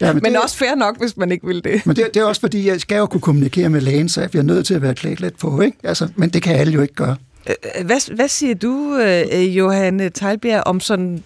[0.00, 1.86] Ja, men, men det- også fair nok, hvis man ikke vil det.
[1.86, 4.30] Men det, det er også fordi, jeg skal jo kunne kommunikere med lægen, så jeg
[4.30, 5.78] bliver nødt til at være klædt lidt på, ikke?
[5.84, 7.16] Altså, men det kan alle jo ikke gøre.
[7.48, 11.24] Øh, øh, hvad, hvad siger du, øh, Johanne Teilbjerg, om sådan,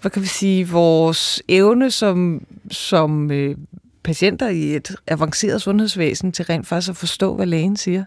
[0.00, 3.56] hvad kan vi sige, vores evne som, som øh,
[4.02, 8.04] patienter i et avanceret sundhedsvæsen til rent faktisk at forstå, hvad lægen siger,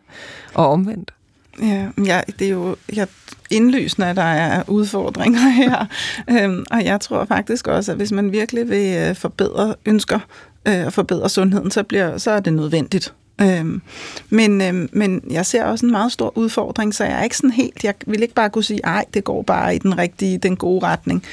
[0.54, 1.14] og omvendt?
[1.62, 3.08] Ja, ja, det er jo jeg,
[3.52, 5.86] indlysende, at der er udfordringer her.
[6.30, 10.20] øhm, og jeg tror faktisk også, at hvis man virkelig vil forbedre ønsker
[10.68, 13.14] øh, forbedre sundheden, så, bliver, så er det nødvendigt.
[13.42, 13.82] Øhm,
[14.30, 17.52] men, øhm, men jeg ser også en meget stor udfordring, så jeg er ikke sådan
[17.52, 20.56] helt, jeg vil ikke bare kunne sige, ej, det går bare i den rigtige, den
[20.56, 21.24] gode retning.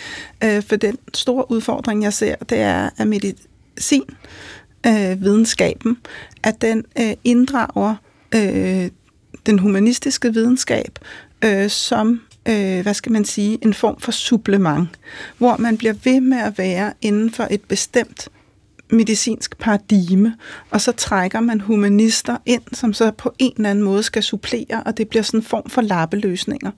[0.44, 4.04] Øh, for den store udfordring, jeg ser, det er, at medicin,
[4.86, 5.98] øh, videnskaben,
[6.42, 7.94] at den øh, inddrager
[8.34, 8.90] øh,
[9.46, 10.98] den humanistiske videnskab
[11.44, 14.88] øh, som, øh, hvad skal man sige, en form for supplement,
[15.38, 18.28] hvor man bliver ved med at være inden for et bestemt
[18.92, 20.34] medicinsk paradigme,
[20.70, 24.82] og så trækker man humanister ind, som så på en eller anden måde skal supplere,
[24.86, 26.70] og det bliver sådan en form for lappeløsninger.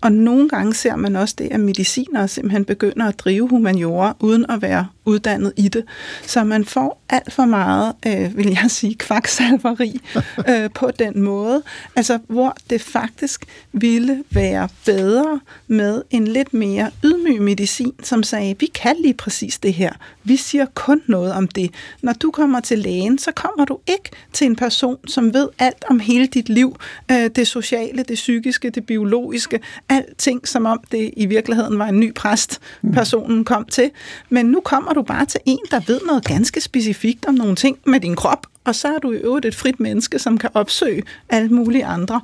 [0.00, 4.46] Og nogle gange ser man også det, at medicinere simpelthen begynder at drive humaniora, uden
[4.48, 5.84] at være uddannet i det.
[6.22, 10.00] Så man får alt for meget, øh, vil jeg sige, kvaksalveri
[10.48, 11.62] øh, på den måde.
[11.96, 18.56] Altså, hvor det faktisk ville være bedre med en lidt mere ydmyg medicin, som sagde,
[18.60, 19.92] vi kan lige præcis det her.
[20.24, 21.70] Vi siger kun noget om det.
[22.02, 25.84] Når du kommer til lægen, så kommer du ikke til en person, som ved alt
[25.90, 26.76] om hele dit liv.
[27.10, 32.00] Øh, det sociale, det psykiske, det biologiske, alting som om det i virkeligheden var en
[32.00, 32.60] ny præst,
[32.92, 33.90] personen kom til.
[34.28, 37.78] Men nu kommer du bare til en, der ved noget ganske specifikt om nogle ting
[37.86, 41.02] med din krop, og så er du i øvrigt et frit menneske, som kan opsøge
[41.28, 42.20] alle mulige andre.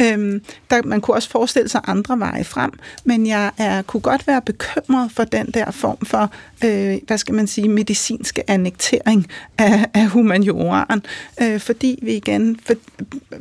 [0.00, 2.70] Øhm, der, man kunne også forestille sig andre veje frem,
[3.04, 6.32] men jeg er, kunne godt være bekymret for den der form for,
[6.64, 9.26] øh, hvad skal man sige, medicinske annektering
[9.58, 11.02] af, af humanioraen,
[11.42, 12.74] øh, fordi vi igen, for,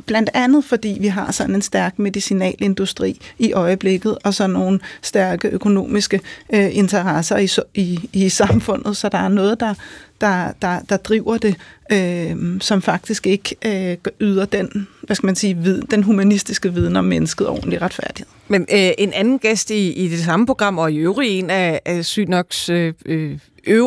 [0.05, 5.47] blandt andet fordi vi har sådan en stærk medicinalindustri i øjeblikket, og så nogle stærke
[5.47, 6.19] økonomiske
[6.53, 7.49] øh, interesser i,
[7.81, 9.73] i, i samfundet, så der er noget, der
[10.21, 11.55] der, der, der driver det,
[11.91, 16.95] øh, som faktisk ikke øh, yder den, hvad skal man sige, vid, den humanistiske viden
[16.95, 18.27] om mennesket ordentlig retfærdighed.
[18.47, 21.81] Men øh, en anden gæst i, i det samme program, og i øvrigt en af,
[21.85, 23.37] af Synoks øh, øh,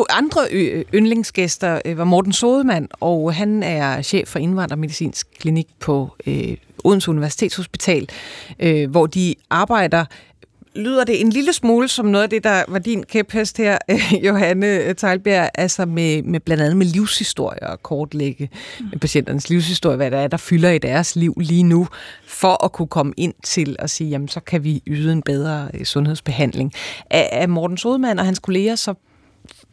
[0.09, 0.41] andre
[0.93, 7.11] yndlingsgæster, øh, var Morten Sodemann, og han er chef for indvandrermedicinsk klinik på øh, Odense
[7.11, 8.09] Universitetshospital,
[8.59, 10.05] øh, hvor de arbejder
[10.75, 13.77] lyder det en lille smule som noget af det, der var din kæphest her,
[14.27, 18.49] Johanne Teilbjerg, altså med, med blandt andet med livshistorier og kortlægge
[18.79, 18.99] mm.
[18.99, 21.87] patienternes livshistorie, hvad der er, der fylder i deres liv lige nu,
[22.27, 25.67] for at kunne komme ind til at sige, jamen så kan vi yde en bedre
[25.73, 26.73] øh, sundhedsbehandling.
[27.09, 28.93] Er, er Morten Sodemann og hans kolleger så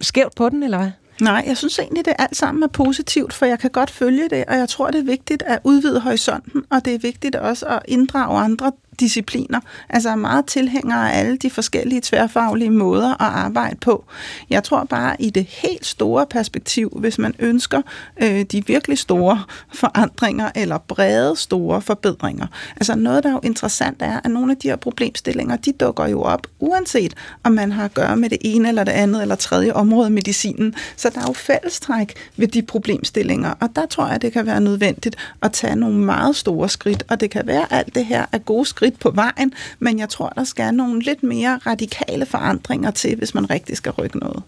[0.01, 0.90] skævt på den, eller hvad?
[1.20, 4.44] Nej, jeg synes egentlig, det alt sammen er positivt, for jeg kan godt følge det,
[4.48, 7.82] og jeg tror, det er vigtigt at udvide horisonten, og det er vigtigt også at
[7.88, 9.61] inddrage andre discipliner.
[9.88, 14.05] Altså er meget tilhængere af alle de forskellige tværfaglige måder at arbejde på.
[14.51, 17.82] Jeg tror bare i det helt store perspektiv, hvis man ønsker
[18.22, 19.42] øh, de virkelig store
[19.74, 22.46] forandringer eller brede store forbedringer.
[22.76, 26.07] Altså noget, der er jo interessant er, at nogle af de her problemstillinger, de dukker
[26.07, 29.34] jo op, uanset om man har at gøre med det ene eller det andet eller
[29.34, 30.74] tredje område af medicinen.
[30.96, 34.61] Så der er jo fællestræk ved de problemstillinger, og der tror jeg, det kan være
[34.61, 38.26] nødvendigt at tage nogle meget store skridt, og det kan være, at alt det her
[38.32, 42.26] er gode skridt skridt på vejen, men jeg tror, der skal nogle lidt mere radikale
[42.26, 44.43] forandringer til, hvis man rigtig skal rykke noget.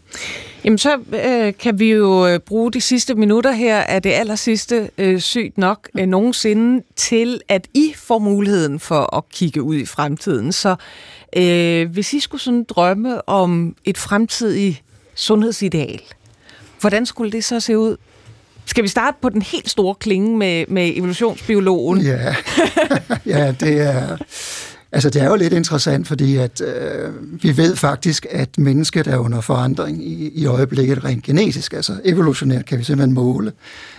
[0.64, 4.34] Jamen så øh, kan vi jo øh, bruge de sidste minutter her af det aller
[4.34, 9.76] sidste øh, sygt nok øh, nogensinde til, at I får muligheden for at kigge ud
[9.76, 10.53] i fremtiden.
[10.53, 10.76] Så
[11.36, 14.82] øh, hvis I skulle sådan drømme om et fremtidigt
[15.14, 16.01] sundhedsideal,
[16.80, 17.97] hvordan skulle det så se ud?
[18.66, 22.00] Skal vi starte på den helt store klinge med, med evolutionsbiologen?
[22.00, 22.34] Ja,
[23.26, 24.16] ja det er...
[24.94, 29.16] Altså, det er jo lidt interessant, fordi at øh, vi ved faktisk, at mennesket er
[29.16, 31.72] under forandring i, i øjeblikket rent genetisk.
[31.72, 33.52] Altså, evolutionært kan vi simpelthen måle,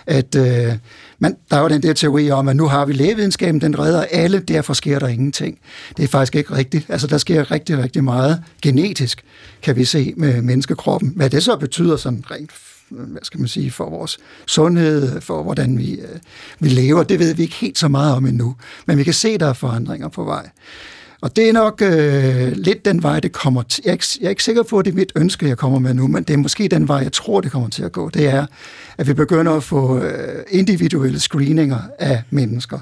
[0.06, 0.72] at øh,
[1.18, 4.04] man, der er jo den der teori om, at nu har vi lægevidenskaben, den redder
[4.10, 5.58] alle, derfor sker der ingenting.
[5.96, 6.86] Det er faktisk ikke rigtigt.
[6.88, 9.24] Altså, der sker rigtig, rigtig meget genetisk,
[9.62, 11.12] kan vi se med menneskekroppen.
[11.16, 12.50] Hvad det så betyder sådan rent
[12.94, 16.18] hvad skal man sige, for vores sundhed, for hvordan vi, øh,
[16.58, 18.56] vi lever, det ved vi ikke helt så meget om endnu.
[18.86, 20.48] Men vi kan se, der er forandringer på vej.
[21.20, 23.82] Og det er nok øh, lidt den vej, det kommer til.
[23.84, 25.78] Jeg er, ikke, jeg er ikke sikker på, at det er mit ønske, jeg kommer
[25.78, 28.10] med nu, men det er måske den vej, jeg tror, det kommer til at gå.
[28.10, 28.46] Det er,
[28.98, 32.78] at vi begynder at få øh, individuelle screeninger af mennesker.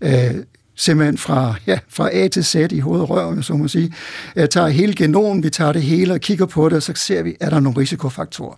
[0.00, 0.34] Øh,
[0.76, 3.94] simpelthen fra, ja, fra A til Z i hovedrøven, så må sige.
[4.36, 7.22] Jeg tager hele genomen, vi tager det hele og kigger på det, og så ser
[7.22, 8.54] vi, er der nogle risikofaktorer.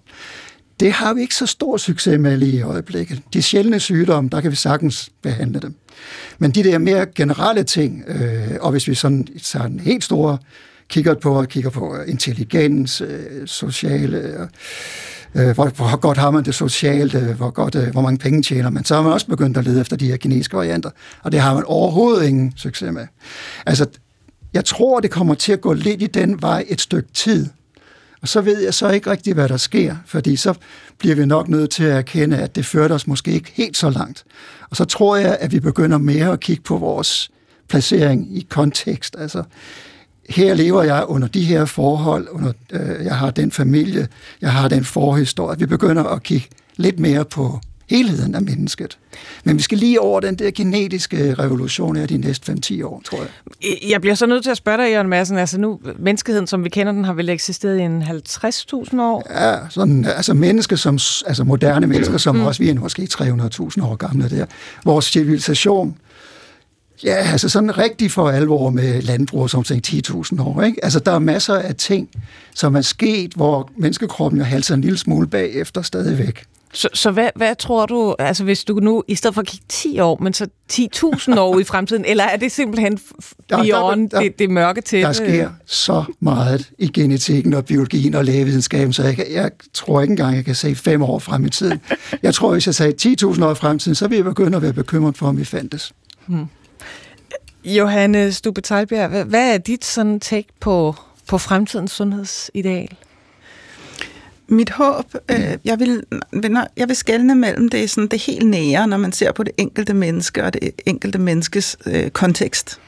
[0.81, 3.23] Det har vi ikke så stor succes med lige i øjeblikket.
[3.33, 5.75] De sjældne sygdomme, der kan vi sagtens behandle dem.
[6.39, 10.39] Men de der mere generelle ting, øh, og hvis vi sådan tager en helt store
[10.89, 16.31] kigger på, og kigger på øh, intelligens, øh, sociale, øh, øh, hvor, hvor godt har
[16.31, 19.13] man det socialt, øh, hvor, godt, øh, hvor mange penge tjener man, så har man
[19.13, 20.91] også begyndt at lede efter de her kinesiske varianter,
[21.23, 23.07] og det har man overhovedet ingen succes med.
[23.67, 23.87] Altså,
[24.53, 27.47] jeg tror, det kommer til at gå lidt i den vej et stykke tid,
[28.23, 30.55] og så ved jeg så ikke rigtigt, hvad der sker, fordi så
[30.99, 33.91] bliver vi nok nødt til at erkende, at det førte os måske ikke helt så
[33.91, 34.25] langt.
[34.71, 37.31] Og så tror jeg, at vi begynder mere at kigge på vores
[37.69, 39.17] placering i kontekst.
[39.19, 39.43] Altså,
[40.29, 44.09] her lever jeg under de her forhold, under, øh, jeg har den familie,
[44.41, 45.59] jeg har den forhistorie.
[45.59, 47.61] Vi begynder at kigge lidt mere på
[47.91, 48.99] helheden af mennesket.
[49.45, 53.19] Men vi skal lige over den der genetiske revolution her de næste 5-10 år, tror
[53.19, 53.91] jeg.
[53.91, 55.39] Jeg bliver så nødt til at spørge dig, Jørgen Madsen.
[55.39, 59.27] Altså nu, menneskeheden, som vi kender den, har vel eksisteret i en 50.000 år?
[59.31, 60.95] Ja, sådan, altså mennesker som,
[61.27, 62.43] altså moderne mennesker, som mm.
[62.43, 64.47] også vi er måske 300.000 år gamle der.
[64.85, 65.97] Vores civilisation,
[67.05, 70.63] Ja, altså sådan rigtig for alvor med landbrug som 10.000 år.
[70.63, 70.85] Ikke?
[70.85, 72.09] Altså der er masser af ting,
[72.55, 76.45] som er sket, hvor menneskekroppen jo halser en lille smule bagefter stadigvæk.
[76.73, 79.67] Så, så hvad, hvad tror du, altså hvis du nu, i stedet for at kigge
[79.69, 82.99] 10 år, men så 10.000 år i fremtiden, eller er det simpelthen
[83.49, 85.03] beyond der, der, der, det, det mørke til?
[85.03, 90.13] Der sker så meget i genetikken og biologien og lægevidenskaben, så jeg, jeg tror ikke
[90.13, 91.81] engang, jeg kan se fem år frem i tiden.
[92.23, 94.73] Jeg tror, hvis jeg sagde 10.000 år i fremtiden, så vil jeg begynde at være
[94.73, 95.93] bekymret for, om vi fandtes.
[96.27, 96.47] Hmm.
[97.65, 100.95] Johanne Teilbjerg, hvad er dit sådan take på,
[101.27, 102.97] på fremtidens sundhedsideal?
[104.51, 106.03] Mit håb, øh, jeg vil,
[106.77, 109.95] jeg vil skelne mellem det, sådan det helt nære, når man ser på det enkelte
[109.95, 112.81] menneske og det enkelte menneskes øh, kontekst.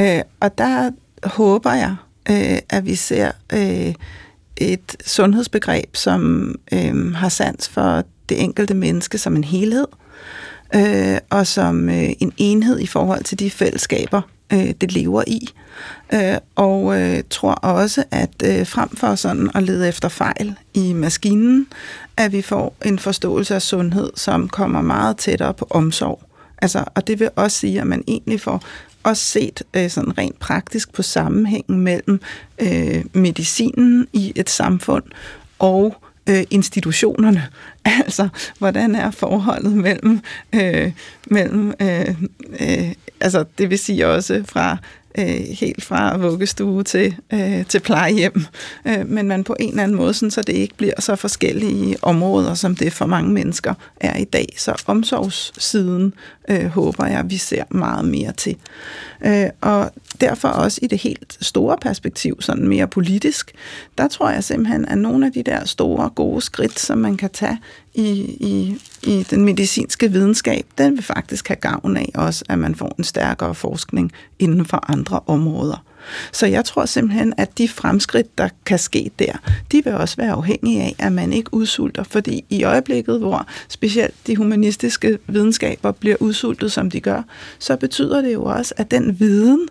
[0.00, 0.90] Øh, og der
[1.24, 1.96] håber jeg,
[2.30, 3.94] øh, at vi ser øh,
[4.56, 9.86] et sundhedsbegreb, som øh, har sans for det enkelte menneske som en helhed,
[10.74, 14.22] øh, og som øh, en enhed i forhold til de fællesskaber,
[14.52, 15.48] øh, det lever i.
[16.14, 20.92] Øh, og øh, tror også, at øh, frem for sådan at lede efter fejl i
[20.92, 21.66] maskinen,
[22.16, 26.22] at vi får en forståelse af sundhed, som kommer meget tættere på omsorg.
[26.62, 28.62] Altså, og det vil også sige, at man egentlig får
[29.02, 32.20] også set øh, sådan rent praktisk på sammenhængen mellem
[32.58, 35.04] øh, medicinen i et samfund
[35.58, 35.96] og
[36.28, 37.42] øh, institutionerne.
[38.04, 40.20] Altså, hvordan er forholdet mellem,
[40.54, 40.92] øh,
[41.26, 42.22] mellem øh,
[42.60, 44.76] øh, altså det vil sige også fra
[45.18, 48.44] øh, helt fra vuggestue til, øh, til plejehjem,
[48.86, 51.96] øh, men man på en eller anden måde, sådan, så det ikke bliver så forskellige
[52.02, 54.54] områder, som det for mange mennesker er i dag.
[54.58, 56.14] Så omsorgssiden
[56.48, 58.56] øh, håber jeg, vi ser meget mere til.
[59.24, 59.90] Øh, og
[60.20, 63.52] derfor også i det helt store perspektiv, sådan mere politisk,
[63.98, 67.30] der tror jeg simpelthen, at nogle af de der store, gode skridt, som man kan
[67.30, 67.58] tage
[67.96, 72.74] i, i, i den medicinske videnskab, den vil faktisk have gavn af også, at man
[72.74, 75.84] får en stærkere forskning inden for andre områder.
[76.32, 79.32] Så jeg tror simpelthen, at de fremskridt, der kan ske der,
[79.72, 82.02] de vil også være afhængige af, at man ikke udsulter.
[82.02, 87.22] Fordi i øjeblikket, hvor specielt de humanistiske videnskaber bliver udsultet, som de gør,
[87.58, 89.68] så betyder det jo også, at den viden,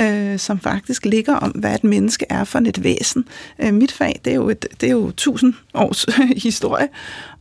[0.00, 3.24] øh, som faktisk ligger om, hvad et menneske er for et væsen.
[3.58, 6.06] Øh, mit fag, det er jo, et, det er jo tusind års
[6.48, 6.88] historie,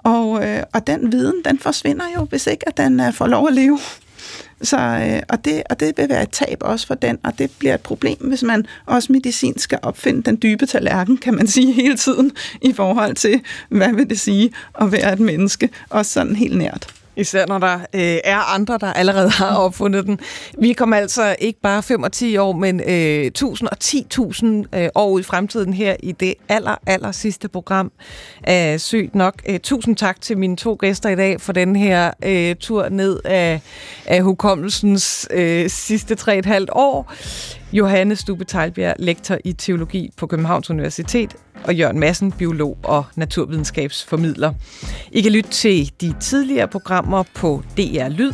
[0.07, 3.47] og, øh, og den viden, den forsvinder jo, hvis ikke at den øh, får lov
[3.47, 3.79] at leve.
[4.61, 7.51] Så, øh, og, det, og det vil være et tab også for den, og det
[7.59, 11.73] bliver et problem, hvis man også medicinsk skal opfinde den dybe tallerken, kan man sige
[11.73, 12.31] hele tiden,
[12.61, 14.51] i forhold til, hvad vil det sige
[14.81, 16.87] at være et menneske, også sådan helt nært.
[17.17, 20.19] Især når der øh, er andre, der allerede har opfundet den.
[20.59, 24.89] Vi kommer altså ikke bare 5 og 10 år, men øh, 1000 og 10.000 øh,
[24.95, 27.91] år ud i fremtiden her i det aller, aller sidste program
[28.43, 29.41] af Sygt Nok.
[29.49, 33.19] Øh, tusind tak til mine to gæster i dag for den her øh, tur ned
[33.25, 33.61] af,
[34.05, 37.13] af hukommelsens øh, sidste 3,5 år.
[37.73, 44.53] Johanne Stube Teilbjerg, lektor i teologi på Københavns Universitet, og Jørgen Madsen, biolog og naturvidenskabsformidler.
[45.11, 48.33] I kan lytte til de tidligere programmer på DR Lyd.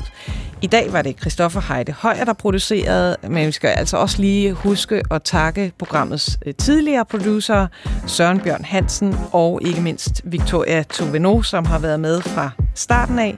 [0.61, 4.53] I dag var det Christoffer Heide Højer, der producerede, men vi skal altså også lige
[4.53, 7.67] huske at takke programmets øh, tidligere producer,
[8.07, 13.37] Søren Bjørn Hansen, og ikke mindst Victoria Toveno, som har været med fra starten af.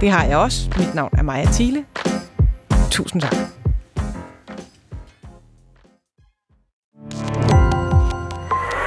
[0.00, 0.70] Det har jeg også.
[0.78, 1.84] Mit navn er Maja Thiele.
[2.90, 3.34] Tusind tak.